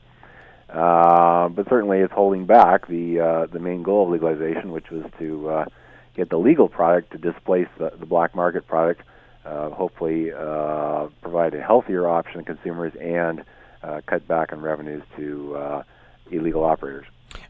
[0.68, 5.04] Uh, but certainly, it's holding back the uh, the main goal of legalization, which was
[5.18, 5.64] to uh,
[6.14, 9.02] get the legal product to displace the, the black market product.
[9.44, 13.44] Uh, hopefully, uh, provide a healthier option to consumers and
[13.82, 15.82] uh, cut back on revenues to uh,
[16.30, 17.06] illegal operators.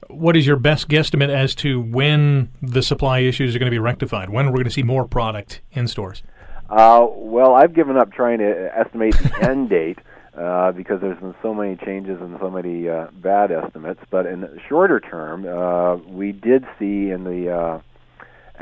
[0.09, 3.79] What is your best guesstimate as to when the supply issues are going to be
[3.79, 4.31] rectified?
[4.31, 6.23] When we're going to see more product in stores?
[6.71, 9.99] Uh, well, I've given up trying to estimate the end date
[10.37, 14.01] uh, because there's been so many changes and so many uh, bad estimates.
[14.11, 17.81] But in the shorter term, uh, we did see in the uh,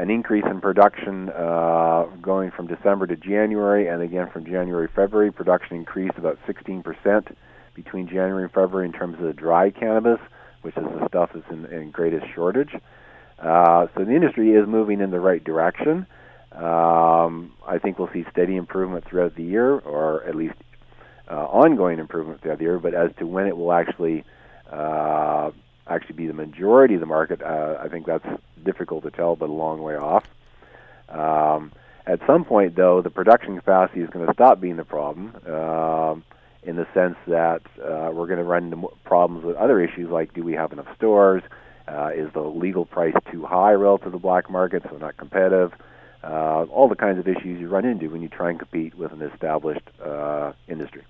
[0.00, 4.94] an increase in production uh, going from December to January, and again from January to
[4.94, 7.36] February, production increased about 16%
[7.74, 10.18] between January and February in terms of the dry cannabis,
[10.62, 12.74] which is the stuff that's in, in greatest shortage.
[13.38, 16.06] Uh, so the industry is moving in the right direction.
[16.52, 20.54] Um, I think we'll see steady improvement throughout the year, or at least
[21.30, 22.78] uh, ongoing improvement throughout the year.
[22.78, 24.24] But as to when it will actually
[24.70, 25.50] uh,
[25.86, 28.26] actually be the majority of the market, uh, I think that's
[28.64, 30.24] difficult to tell, but a long way off.
[31.08, 31.72] Um,
[32.06, 35.34] at some point, though, the production capacity is going to stop being the problem.
[35.46, 36.24] Um,
[36.62, 40.34] in the sense that uh, we're going to run into problems with other issues like
[40.34, 41.42] do we have enough stores?
[41.88, 45.72] Uh, is the legal price too high relative to the black market, so not competitive?
[46.22, 49.11] Uh, all the kinds of issues you run into when you try and compete with
[49.11, 51.02] an established uh, industry.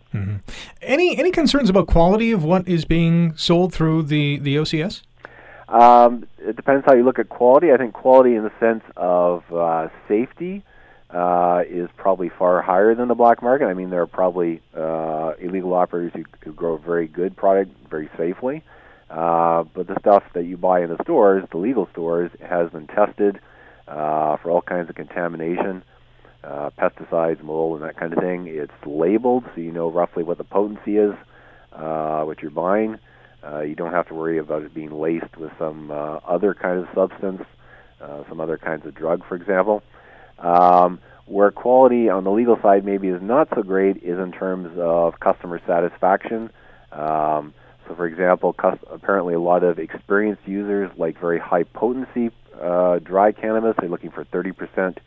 [0.83, 5.03] Any any concerns about quality of what is being sold through the the OCS?
[5.69, 7.73] Um, it depends how you look at quality.
[7.73, 10.65] I think quality in the sense of uh, safety
[11.11, 13.67] uh, is probably far higher than the black market.
[13.67, 18.09] I mean, there are probably uh, illegal operators who, who grow very good product very
[18.17, 18.63] safely.
[19.09, 22.87] Uh, but the stuff that you buy in the stores, the legal stores, has been
[22.87, 23.41] tested
[23.91, 25.83] uh, for all kinds of contamination,
[26.45, 28.47] uh, pesticides, mold, and that kind of thing.
[28.47, 31.15] It's labeled so you know roughly what the potency is,
[31.73, 32.99] uh, what you're buying.
[33.45, 36.79] Uh, you don't have to worry about it being laced with some uh, other kind
[36.79, 37.43] of substance,
[38.01, 39.83] uh, some other kinds of drug, for example.
[40.39, 44.77] Um, where quality on the legal side maybe is not so great is in terms
[44.79, 46.51] of customer satisfaction.
[46.93, 47.55] Um,
[47.91, 48.55] so, for example,
[48.89, 53.75] apparently a lot of experienced users like very high potency uh, dry cannabis.
[53.81, 54.99] They're looking for 30%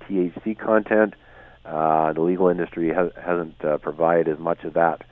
[0.00, 1.14] THC content.
[1.64, 5.02] Uh, the legal industry has, hasn't uh, provided as much of that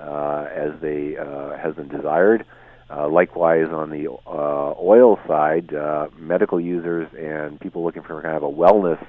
[0.00, 2.44] uh, as they uh, has been desired.
[2.90, 5.70] Uh, likewise, on the oil side,
[6.18, 9.00] medical users and people looking for kind of a wellness,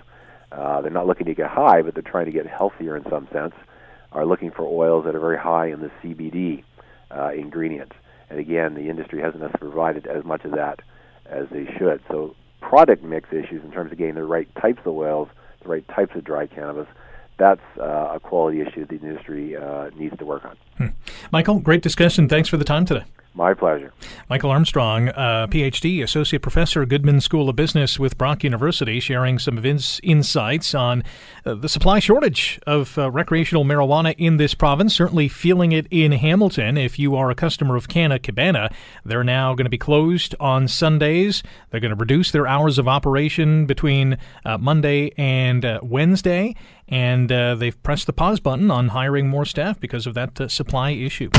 [0.84, 3.56] they're not looking to get high, but they're trying to get healthier in some sense,
[4.12, 6.64] are looking for oils that are very high in the CBD
[7.16, 7.96] uh, ingredients.
[8.30, 10.80] And again, the industry hasn't provided as much of that
[11.26, 12.02] as they should.
[12.10, 15.28] So, product mix issues in terms of getting the right types of oils,
[15.64, 16.88] the right types of dry cannabis,
[17.38, 20.58] that's uh, a quality issue the industry uh, needs to work on.
[20.78, 20.88] Hmm.
[21.32, 22.30] Michael, great discussion.
[22.30, 23.04] Thanks for the time today.
[23.34, 23.94] My pleasure.
[24.30, 29.58] Michael Armstrong, uh, PhD, Associate Professor, Goodman School of Business with Brock University, sharing some
[29.58, 31.04] of his insights on
[31.46, 34.94] uh, the supply shortage of uh, recreational marijuana in this province.
[34.94, 36.78] Certainly feeling it in Hamilton.
[36.78, 38.70] If you are a customer of Canna Cabana,
[39.06, 41.42] they're now going to be closed on Sundays.
[41.70, 46.56] They're going to reduce their hours of operation between uh, Monday and uh, Wednesday
[46.90, 50.92] and uh, they've pressed the pause button on hiring more staff because of that supply
[50.92, 51.30] issue.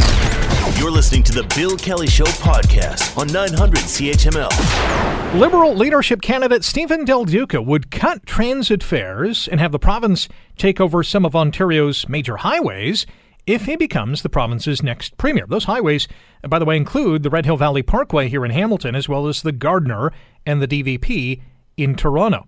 [0.78, 5.38] You're listening to the Bill Kelly Show podcast on 900 CHML.
[5.38, 10.80] Liberal leadership candidate Steven Del Duca would cut transit fares and have the province take
[10.80, 13.06] over some of Ontario's major highways
[13.46, 15.46] if he becomes the province's next premier.
[15.48, 16.08] Those highways,
[16.48, 19.42] by the way, include the Red Hill Valley Parkway here in Hamilton, as well as
[19.42, 20.12] the Gardiner
[20.46, 21.40] and the DVP
[21.76, 22.46] in Toronto.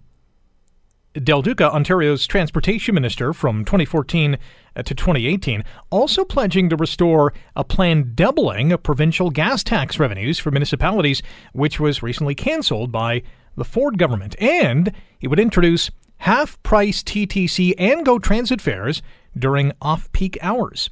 [1.23, 4.37] Del Duca, Ontario's transportation minister from 2014
[4.75, 10.41] uh, to 2018, also pledging to restore a planned doubling of provincial gas tax revenues
[10.41, 11.23] for municipalities,
[11.53, 13.23] which was recently canceled by
[13.57, 14.35] the Ford government.
[14.41, 19.01] And he would introduce half price TTC and GO transit fares
[19.39, 20.91] during off peak hours.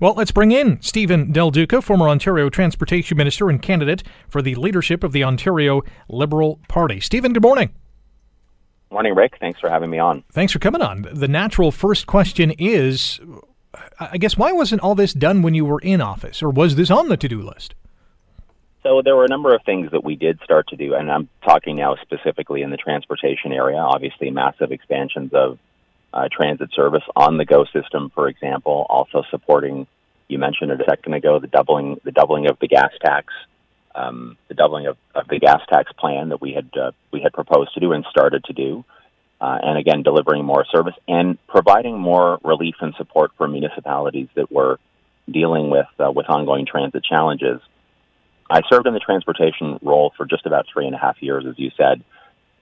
[0.00, 4.54] Well, let's bring in Steven Del Duca, former Ontario Transportation Minister and candidate for the
[4.54, 7.00] leadership of the Ontario Liberal Party.
[7.00, 7.74] Steven, good morning.
[8.92, 9.38] Morning, Rick.
[9.40, 10.22] Thanks for having me on.
[10.32, 11.08] Thanks for coming on.
[11.10, 13.20] The natural first question is
[13.98, 16.90] I guess, why wasn't all this done when you were in office, or was this
[16.90, 17.74] on the to do list?
[18.82, 21.28] So there were a number of things that we did start to do, and I'm
[21.42, 23.78] talking now specifically in the transportation area.
[23.78, 25.58] Obviously, massive expansions of
[26.12, 28.84] uh, transit service on the GO system, for example.
[28.90, 29.86] Also supporting,
[30.28, 33.32] you mentioned it a second ago, the doubling the doubling of the gas tax
[33.94, 37.32] um, the doubling of, of, the gas tax plan that we had uh, we had
[37.32, 38.84] proposed to do and started to do,
[39.40, 44.50] uh, and again delivering more service and providing more relief and support for municipalities that
[44.50, 44.78] were
[45.30, 47.60] dealing with uh, with ongoing transit challenges.
[48.50, 51.54] I served in the transportation role for just about three and a half years, as
[51.58, 52.02] you said,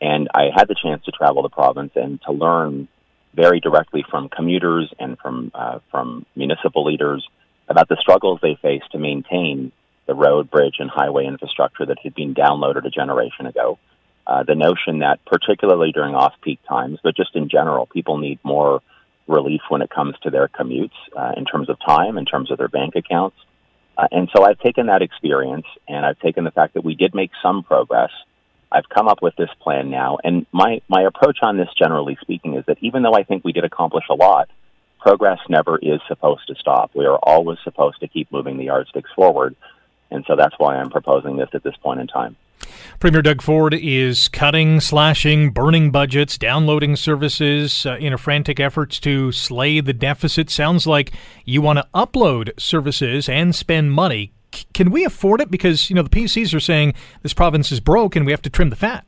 [0.01, 2.89] and I had the chance to travel the province and to learn
[3.35, 7.27] very directly from commuters and from uh, from municipal leaders
[7.69, 9.73] about the struggles they face to maintain
[10.11, 13.79] the road, bridge, and highway infrastructure that had been downloaded a generation ago.
[14.27, 18.41] Uh, the notion that, particularly during off peak times, but just in general, people need
[18.43, 18.81] more
[19.29, 22.59] relief when it comes to their commutes uh, in terms of time, in terms of
[22.59, 23.37] their bank accounts.
[23.97, 27.15] Uh, and so I've taken that experience and I've taken the fact that we did
[27.15, 28.11] make some progress.
[28.73, 30.19] I've come up with this plan now.
[30.25, 33.53] And my, my approach on this, generally speaking, is that even though I think we
[33.53, 34.49] did accomplish a lot,
[35.01, 36.91] progress never is supposed to stop.
[36.95, 39.57] We are always supposed to keep moving the yardsticks forward.
[40.11, 42.37] And so that's why I'm proposing this at this point in time.
[42.99, 48.91] Premier Doug Ford is cutting, slashing, burning budgets, downloading services uh, in a frantic effort
[49.03, 50.51] to slay the deficit.
[50.51, 51.13] Sounds like
[51.45, 54.33] you want to upload services and spend money.
[54.55, 55.51] C- can we afford it?
[55.51, 58.51] Because you know the PCs are saying this province is broke and we have to
[58.51, 59.07] trim the fat.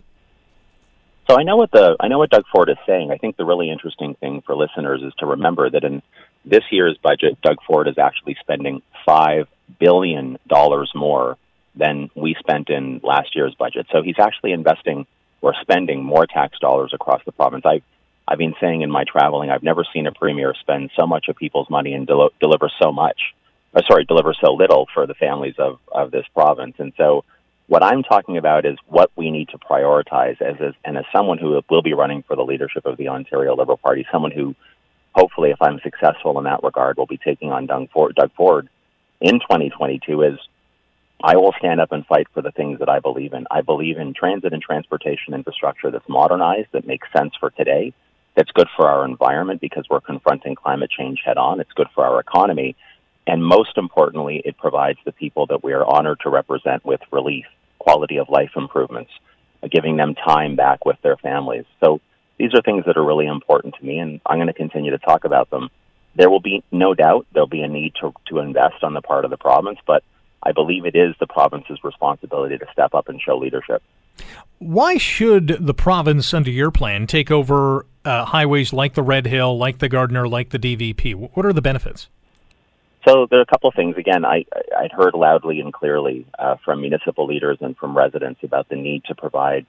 [1.30, 3.10] So I know what the I know what Doug Ford is saying.
[3.10, 6.02] I think the really interesting thing for listeners is to remember that in
[6.44, 9.46] this year's budget, Doug Ford is actually spending five
[9.78, 11.36] billion dollars more
[11.74, 13.86] than we spent in last year's budget.
[13.90, 15.06] So he's actually investing
[15.40, 17.64] or spending more tax dollars across the province.
[17.64, 17.82] I
[18.26, 21.36] I've been saying in my traveling, I've never seen a premier spend so much of
[21.36, 23.20] people's money and del- deliver so much,
[23.74, 26.76] or sorry, deliver so little for the families of, of this province.
[26.78, 27.24] And so
[27.66, 31.38] what I'm talking about is what we need to prioritize as, as and as someone
[31.38, 34.54] who will be running for the leadership of the Ontario Liberal Party, someone who
[35.14, 38.68] hopefully, if I'm successful in that regard, will be taking on Doug Ford, Doug Ford
[39.22, 40.38] in 2022 is
[41.22, 43.46] I will stand up and fight for the things that I believe in.
[43.50, 47.94] I believe in transit and transportation infrastructure that's modernized, that makes sense for today,
[48.34, 51.60] that's good for our environment because we're confronting climate change head on.
[51.60, 52.74] It's good for our economy.
[53.26, 57.46] And most importantly, it provides the people that we are honored to represent with relief,
[57.78, 59.12] quality of life improvements,
[59.70, 61.66] giving them time back with their families.
[61.78, 62.00] So
[62.38, 64.98] these are things that are really important to me, and I'm going to continue to
[64.98, 65.70] talk about them
[66.14, 69.24] there will be no doubt there'll be a need to, to invest on the part
[69.24, 70.02] of the province, but
[70.42, 73.82] I believe it is the province's responsibility to step up and show leadership.
[74.58, 79.56] Why should the province, under your plan, take over uh, highways like the Red Hill,
[79.56, 81.14] like the Gardiner, like the DVP?
[81.14, 82.08] What are the benefits?
[83.06, 83.96] So there are a couple of things.
[83.96, 84.44] Again, I,
[84.78, 89.04] I'd heard loudly and clearly uh, from municipal leaders and from residents about the need
[89.06, 89.66] to provide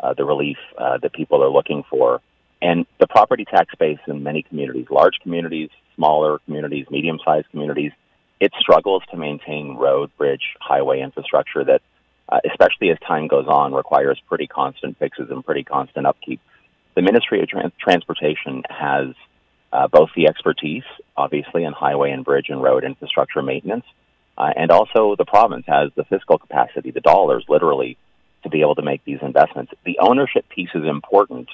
[0.00, 2.20] uh, the relief uh, that people are looking for.
[2.60, 7.92] And the property tax base in many communities, large communities, smaller communities, medium-sized communities,
[8.40, 11.82] it struggles to maintain road, bridge, highway infrastructure that,
[12.28, 16.40] uh, especially as time goes on, requires pretty constant fixes and pretty constant upkeep.
[16.94, 19.14] The Ministry of Trans- Transportation has
[19.72, 20.84] uh, both the expertise,
[21.16, 23.84] obviously, in highway and bridge and road infrastructure maintenance,
[24.38, 27.96] uh, and also the province has the fiscal capacity, the dollars, literally,
[28.42, 29.72] to be able to make these investments.
[29.84, 31.48] The ownership piece is important,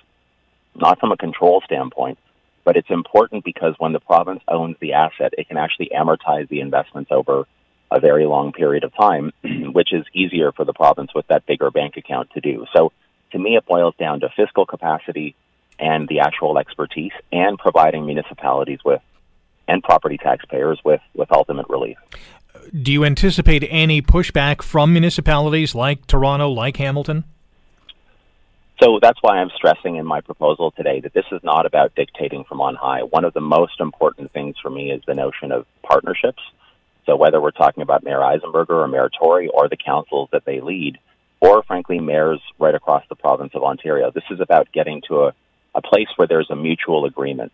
[0.74, 2.18] not from a control standpoint,
[2.64, 6.60] but it's important because when the province owns the asset, it can actually amortize the
[6.60, 7.44] investments over
[7.90, 9.32] a very long period of time,
[9.72, 12.66] which is easier for the province with that bigger bank account to do.
[12.74, 12.92] So
[13.32, 15.34] to me, it boils down to fiscal capacity
[15.78, 19.00] and the actual expertise and providing municipalities with
[19.66, 21.96] and property taxpayers with, with ultimate relief.
[22.82, 27.24] Do you anticipate any pushback from municipalities like Toronto, like Hamilton?
[28.82, 32.44] So that's why I'm stressing in my proposal today that this is not about dictating
[32.44, 33.02] from on high.
[33.02, 36.42] One of the most important things for me is the notion of partnerships.
[37.04, 40.60] So whether we're talking about Mayor Eisenberger or Mayor Tory or the councils that they
[40.60, 40.98] lead,
[41.40, 45.34] or frankly mayors right across the province of Ontario, this is about getting to a,
[45.74, 47.52] a place where there's a mutual agreement.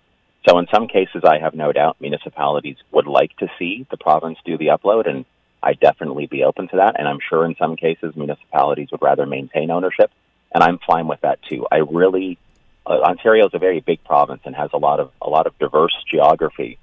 [0.49, 4.39] So in some cases, I have no doubt municipalities would like to see the province
[4.45, 5.25] do the upload, and
[5.61, 7.01] I'd definitely be open to that.
[7.01, 10.13] And I'm sure in some cases, municipalities would rather maintain ownership
[10.57, 11.67] and I'm fine with that too.
[11.71, 12.39] I really
[12.87, 15.57] uh, Ontario is a very big province and has a lot of a lot of
[15.59, 16.79] diverse geography,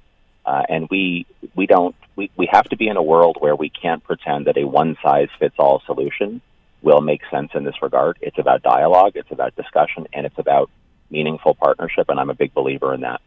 [0.45, 3.69] uh, and we we don't we, we have to be in a world where we
[3.69, 6.39] can't pretend that a one size fits all solution
[6.84, 8.19] will make sense in this regard.
[8.21, 10.69] It's about dialogue, it's about discussion, and it's about
[11.09, 13.21] meaningful partnership, and I'm a big believer in that.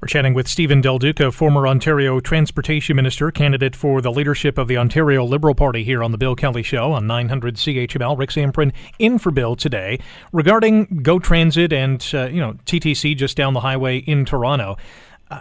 [0.00, 4.68] We're chatting with Steven Del Duca, former Ontario Transportation Minister, candidate for the leadership of
[4.68, 8.18] the Ontario Liberal Party here on the Bill Kelly Show on 900 CHML.
[8.18, 9.98] Rick Zamperin in for Bill today
[10.32, 14.76] regarding Go Transit and uh, you know TTC just down the highway in Toronto.
[15.30, 15.40] Uh,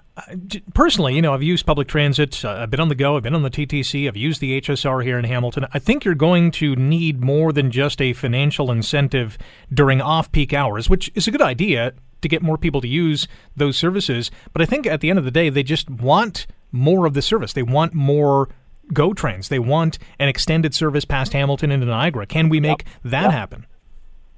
[0.75, 2.45] personally, you know, I've used public transit.
[2.45, 3.17] Uh, I've been on the go.
[3.17, 4.07] I've been on the TTC.
[4.07, 5.65] I've used the HSR here in Hamilton.
[5.73, 9.37] I think you're going to need more than just a financial incentive
[9.73, 13.77] during off-peak hours, which is a good idea to get more people to use those
[13.77, 14.31] services.
[14.53, 17.21] But I think at the end of the day, they just want more of the
[17.21, 17.53] service.
[17.53, 18.49] They want more
[18.93, 19.49] GO trains.
[19.49, 22.25] They want an extended service past Hamilton into Niagara.
[22.25, 23.11] Can we make yep.
[23.11, 23.31] that yep.
[23.31, 23.65] happen?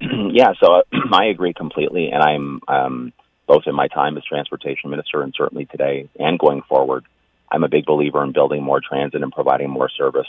[0.32, 3.12] yeah, so uh, I agree completely, and I'm um,
[3.46, 7.04] both in my time as transportation minister and certainly today and going forward.
[7.50, 10.26] I'm a big believer in building more transit and providing more service,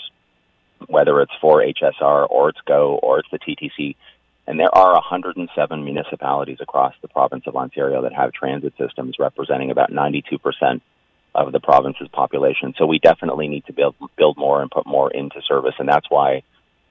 [0.87, 3.95] whether it's for HSR or it's GO or it's the TTC.
[4.45, 9.71] And there are 107 municipalities across the province of Ontario that have transit systems representing
[9.71, 10.81] about 92%
[11.33, 12.73] of the province's population.
[12.77, 15.75] So we definitely need to build, build more and put more into service.
[15.79, 16.43] And that's why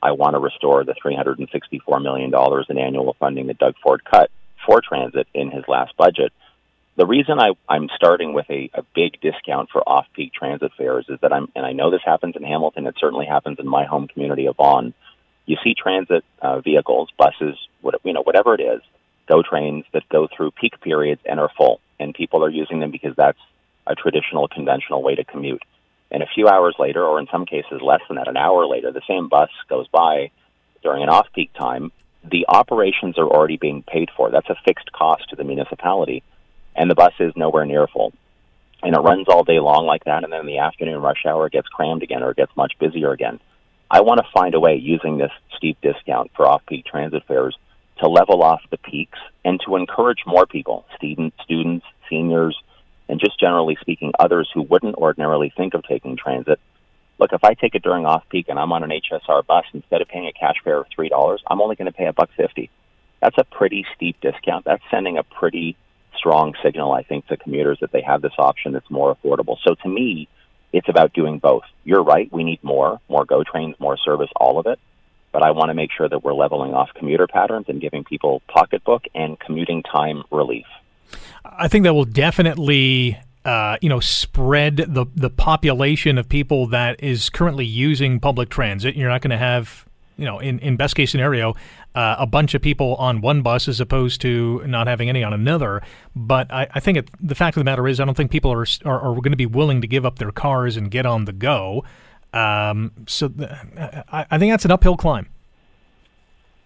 [0.02, 2.32] I want to restore the $364 million
[2.68, 4.30] in annual funding that Doug Ford cut
[4.66, 6.32] for transit in his last budget.
[6.96, 11.18] The reason I, I'm starting with a, a big discount for off-peak transit fares is
[11.22, 14.08] that I'm, and I know this happens in Hamilton, it certainly happens in my home
[14.08, 14.92] community of Vaughan,
[15.46, 18.80] you see transit uh, vehicles, buses, what, you know, whatever it is,
[19.28, 22.90] go trains that go through peak periods and are full, and people are using them
[22.90, 23.38] because that's
[23.86, 25.62] a traditional, conventional way to commute.
[26.10, 28.92] And a few hours later, or in some cases less than that, an hour later,
[28.92, 30.30] the same bus goes by
[30.82, 31.90] during an off-peak time.
[32.22, 34.30] The operations are already being paid for.
[34.30, 36.22] That's a fixed cost to the municipality,
[36.76, 38.12] and the bus is nowhere near full.
[38.82, 41.46] And it runs all day long like that, and then in the afternoon rush hour,
[41.46, 43.40] it gets crammed again, or gets much busier again.
[43.92, 47.56] I want to find a way using this steep discount for off-peak transit fares
[48.00, 52.58] to level off the peaks and to encourage more people, students, students, seniors,
[53.10, 56.58] and just generally speaking, others who wouldn't ordinarily think of taking transit.
[57.18, 60.08] Look, if I take it during off-peak and I'm on an HSR bus, instead of
[60.08, 62.70] paying a cash fare of three dollars, I'm only going to pay a buck fifty.
[63.20, 64.64] That's a pretty steep discount.
[64.64, 65.76] That's sending a pretty
[66.16, 69.58] strong signal, I think, to commuters that they have this option that's more affordable.
[69.62, 70.28] So to me,
[70.72, 71.64] it's about doing both.
[71.84, 72.32] You're right.
[72.32, 74.78] We need more, more GO trains, more service, all of it.
[75.32, 78.42] But I want to make sure that we're leveling off commuter patterns and giving people
[78.48, 80.66] pocketbook and commuting time relief.
[81.44, 87.02] I think that will definitely uh, you know, spread the the population of people that
[87.02, 88.94] is currently using public transit.
[88.94, 89.84] You're not going to have,
[90.16, 91.54] you know, in, in best case scenario,
[91.94, 95.32] uh, a bunch of people on one bus as opposed to not having any on
[95.32, 95.82] another.
[96.14, 98.52] But I, I think it, the fact of the matter is, I don't think people
[98.52, 101.24] are are, are going to be willing to give up their cars and get on
[101.24, 101.84] the go.
[102.32, 103.30] Um, so
[104.10, 105.28] I, I, think that's an uphill climb.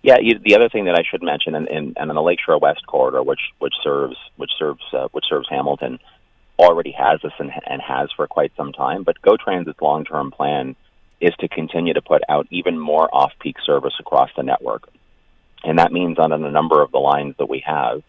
[0.02, 2.58] Yeah, you, the other thing that I should mention, and in, in, in, the Lakeshore
[2.58, 5.98] West corridor, which which serves which serves uh, which serves Hamilton,
[6.58, 9.02] already has this and, and has for quite some time.
[9.02, 10.76] But GO Transit's long term plan
[11.20, 14.88] is to continue to put out even more off peak service across the network.
[15.64, 18.02] And that means on a number of the lines that we have,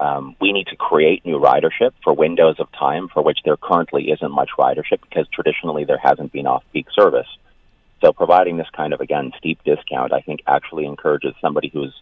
[0.00, 4.10] um, we need to create new ridership for windows of time for which there currently
[4.10, 7.28] isn't much ridership because traditionally there hasn't been off peak service.
[8.00, 11.94] So providing this kind of, again, steep discount, I think actually encourages somebody who's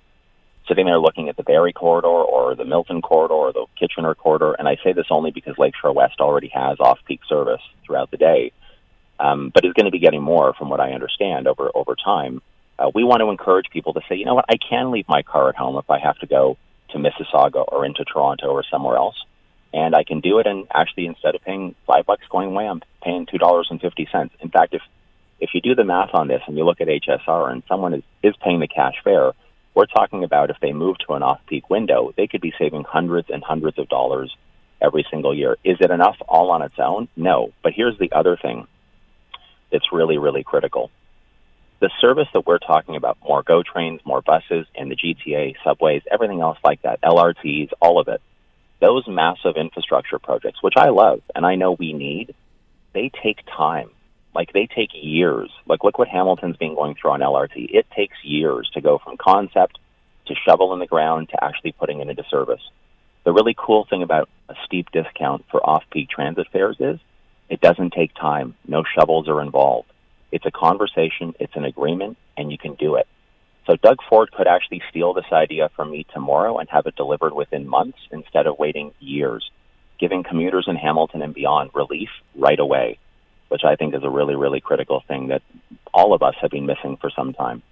[0.66, 4.54] sitting there looking at the Barrie corridor or the Milton corridor or the Kitchener corridor.
[4.54, 8.16] And I say this only because Lakeshore West already has off peak service throughout the
[8.16, 8.52] day,
[9.22, 12.42] um, but is going to be getting more from what I understand over, over time.
[12.78, 15.22] Uh, we want to encourage people to say, you know what, I can leave my
[15.22, 16.58] car at home if I have to go
[16.90, 19.14] to Mississauga or into Toronto or somewhere else.
[19.72, 22.82] And I can do it and actually instead of paying five bucks going away, I'm
[23.02, 24.34] paying two dollars and fifty cents.
[24.40, 24.82] In fact, if
[25.40, 28.02] if you do the math on this and you look at HSR and someone is,
[28.22, 29.32] is paying the cash fare,
[29.74, 32.84] we're talking about if they move to an off peak window, they could be saving
[32.84, 34.36] hundreds and hundreds of dollars
[34.82, 35.56] every single year.
[35.64, 37.08] Is it enough all on its own?
[37.16, 37.52] No.
[37.62, 38.66] But here's the other thing
[39.72, 40.90] that's really, really critical
[41.82, 46.02] the service that we're talking about, more GO trains, more buses, and the GTA, subways,
[46.10, 48.22] everything else like that, LRTs, all of it,
[48.80, 52.36] those massive infrastructure projects, which I love and I know we need,
[52.94, 53.90] they take time.
[54.32, 55.50] Like they take years.
[55.66, 57.74] Like look what Hamilton's been going through on LRT.
[57.74, 59.78] It takes years to go from concept
[60.26, 62.62] to shovel in the ground to actually putting it into service.
[63.24, 67.00] The really cool thing about a steep discount for off-peak transit fares is
[67.52, 68.54] it doesn't take time.
[68.66, 69.92] No shovels are involved.
[70.32, 73.06] It's a conversation, it's an agreement, and you can do it.
[73.66, 77.34] So Doug Ford could actually steal this idea from me tomorrow and have it delivered
[77.34, 79.50] within months instead of waiting years,
[80.00, 82.98] giving commuters in Hamilton and beyond relief right away,
[83.52, 85.42] which I think is a really, really critical thing that
[85.92, 87.62] all of us have been missing for some time.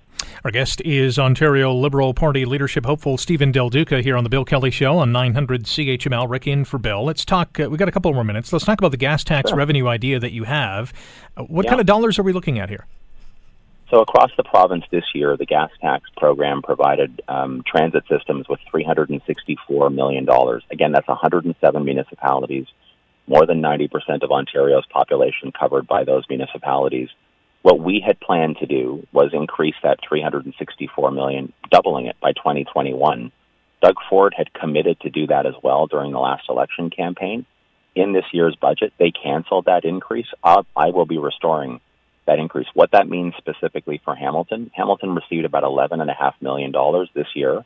[0.45, 4.45] Our guest is Ontario Liberal Party leadership hopeful Steven Del Duca here on the Bill
[4.45, 6.29] Kelly Show on 900 CHML.
[6.29, 7.03] Rick in for Bill.
[7.03, 7.59] Let's talk.
[7.59, 8.53] Uh, we got a couple more minutes.
[8.53, 9.57] Let's talk about the gas tax sure.
[9.57, 10.93] revenue idea that you have.
[11.35, 11.71] Uh, what yeah.
[11.71, 12.85] kind of dollars are we looking at here?
[13.89, 18.61] So across the province this year, the gas tax program provided um, transit systems with
[18.73, 20.29] $364 million.
[20.71, 22.67] Again, that's 107 municipalities,
[23.27, 27.09] more than 90% of Ontario's population covered by those municipalities.
[27.63, 33.31] What we had planned to do was increase that 364 million, doubling it by 2021.
[33.83, 37.47] Doug Ford had committed to do that as well during the last election campaign.
[37.95, 40.29] In this year's budget, they canceled that increase.
[40.43, 41.81] Uh, I will be restoring
[42.27, 42.69] that increase.
[42.75, 46.73] What that means specifically for Hamilton, Hamilton received about $11.5 million
[47.15, 47.65] this year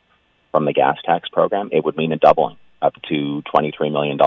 [0.51, 1.69] from the gas tax program.
[1.71, 4.17] It would mean a doubling up to $23 million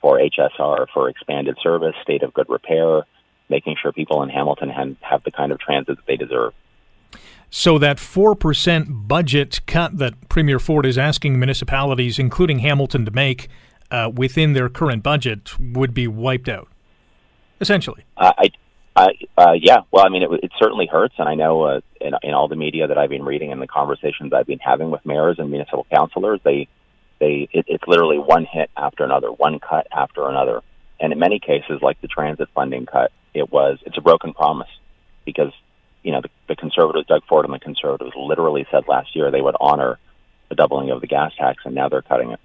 [0.00, 3.02] for HSR for expanded service, state of good repair,
[3.48, 6.52] making sure people in Hamilton have, have the kind of transit that they deserve.
[7.50, 13.48] So that 4% budget cut that Premier Ford is asking municipalities, including Hamilton, to make
[13.90, 16.68] uh, within their current budget would be wiped out,
[17.60, 18.04] essentially.
[18.16, 18.50] Uh, I,
[18.96, 22.14] I, uh, yeah, well, I mean, it, it certainly hurts, and I know uh, in,
[22.22, 25.04] in all the media that I've been reading and the conversations I've been having with
[25.04, 26.66] mayors and municipal councilors, they,
[27.18, 30.62] they, it, it's literally one hit after another, one cut after another,
[31.00, 34.68] and in many cases, like the transit funding cut, it was it's a broken promise
[35.24, 35.52] because
[36.02, 39.40] you know the, the conservatives, Doug Ford and the conservatives, literally said last year they
[39.40, 39.98] would honor
[40.48, 42.40] the doubling of the gas tax, and now they're cutting it.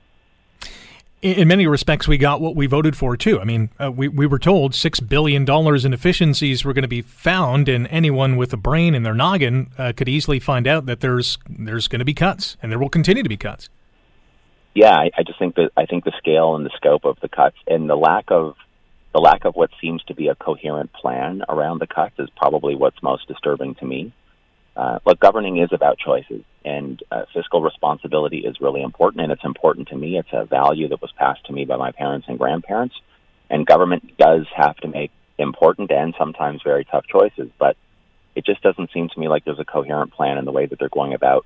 [1.22, 3.40] In many respects, we got what we voted for too.
[3.40, 6.88] I mean, uh, we we were told six billion dollars in efficiencies were going to
[6.88, 10.88] be found, and anyone with a brain in their noggin uh, could easily find out
[10.88, 13.70] that there's there's going to be cuts, and there will continue to be cuts.
[14.74, 17.28] Yeah, I, I just think that I think the scale and the scope of the
[17.28, 18.56] cuts and the lack of
[19.14, 22.76] the lack of what seems to be a coherent plan around the cuts is probably
[22.76, 24.14] what's most disturbing to me.
[24.76, 29.44] Uh, look, governing is about choices, and uh, fiscal responsibility is really important, and it's
[29.44, 30.18] important to me.
[30.18, 32.96] It's a value that was passed to me by my parents and grandparents,
[33.50, 37.76] and government does have to make important and sometimes very tough choices, but
[38.34, 40.80] it just doesn't seem to me like there's a coherent plan in the way that
[40.80, 41.46] they're going about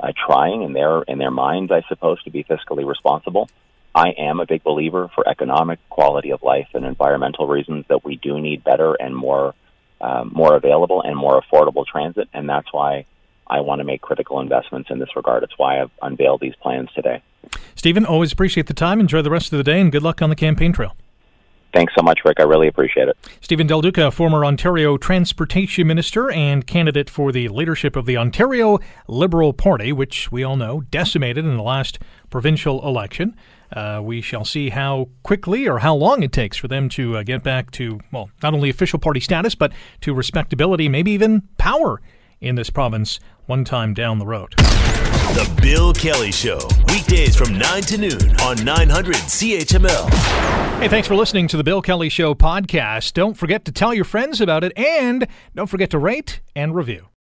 [0.00, 3.48] uh, trying in their in their minds, I suppose, to be fiscally responsible.
[3.94, 8.16] I am a big believer for economic quality of life and environmental reasons that we
[8.16, 9.54] do need better and more
[10.00, 13.06] uh, more available and more affordable transit, and that's why
[13.46, 15.42] I want to make critical investments in this regard.
[15.42, 17.22] It's why I've unveiled these plans today.
[17.74, 19.00] Steven, always appreciate the time.
[19.00, 20.96] Enjoy the rest of the day, and good luck on the campaign trail.
[21.74, 22.38] Thanks so much, Rick.
[22.38, 23.16] I really appreciate it.
[23.40, 28.78] Steven Del Duca, former Ontario Transportation Minister and candidate for the leadership of the Ontario
[29.08, 31.98] Liberal Party, which we all know decimated in the last
[32.30, 33.34] provincial election.
[33.72, 37.22] Uh, we shall see how quickly or how long it takes for them to uh,
[37.24, 42.00] get back to, well, not only official party status, but to respectability, maybe even power
[42.40, 44.54] in this province one time down the road.
[44.58, 50.10] The Bill Kelly Show, weekdays from 9 to noon on 900 CHML.
[50.78, 53.12] Hey, thanks for listening to the Bill Kelly Show podcast.
[53.14, 57.08] Don't forget to tell your friends about it and don't forget to rate and review.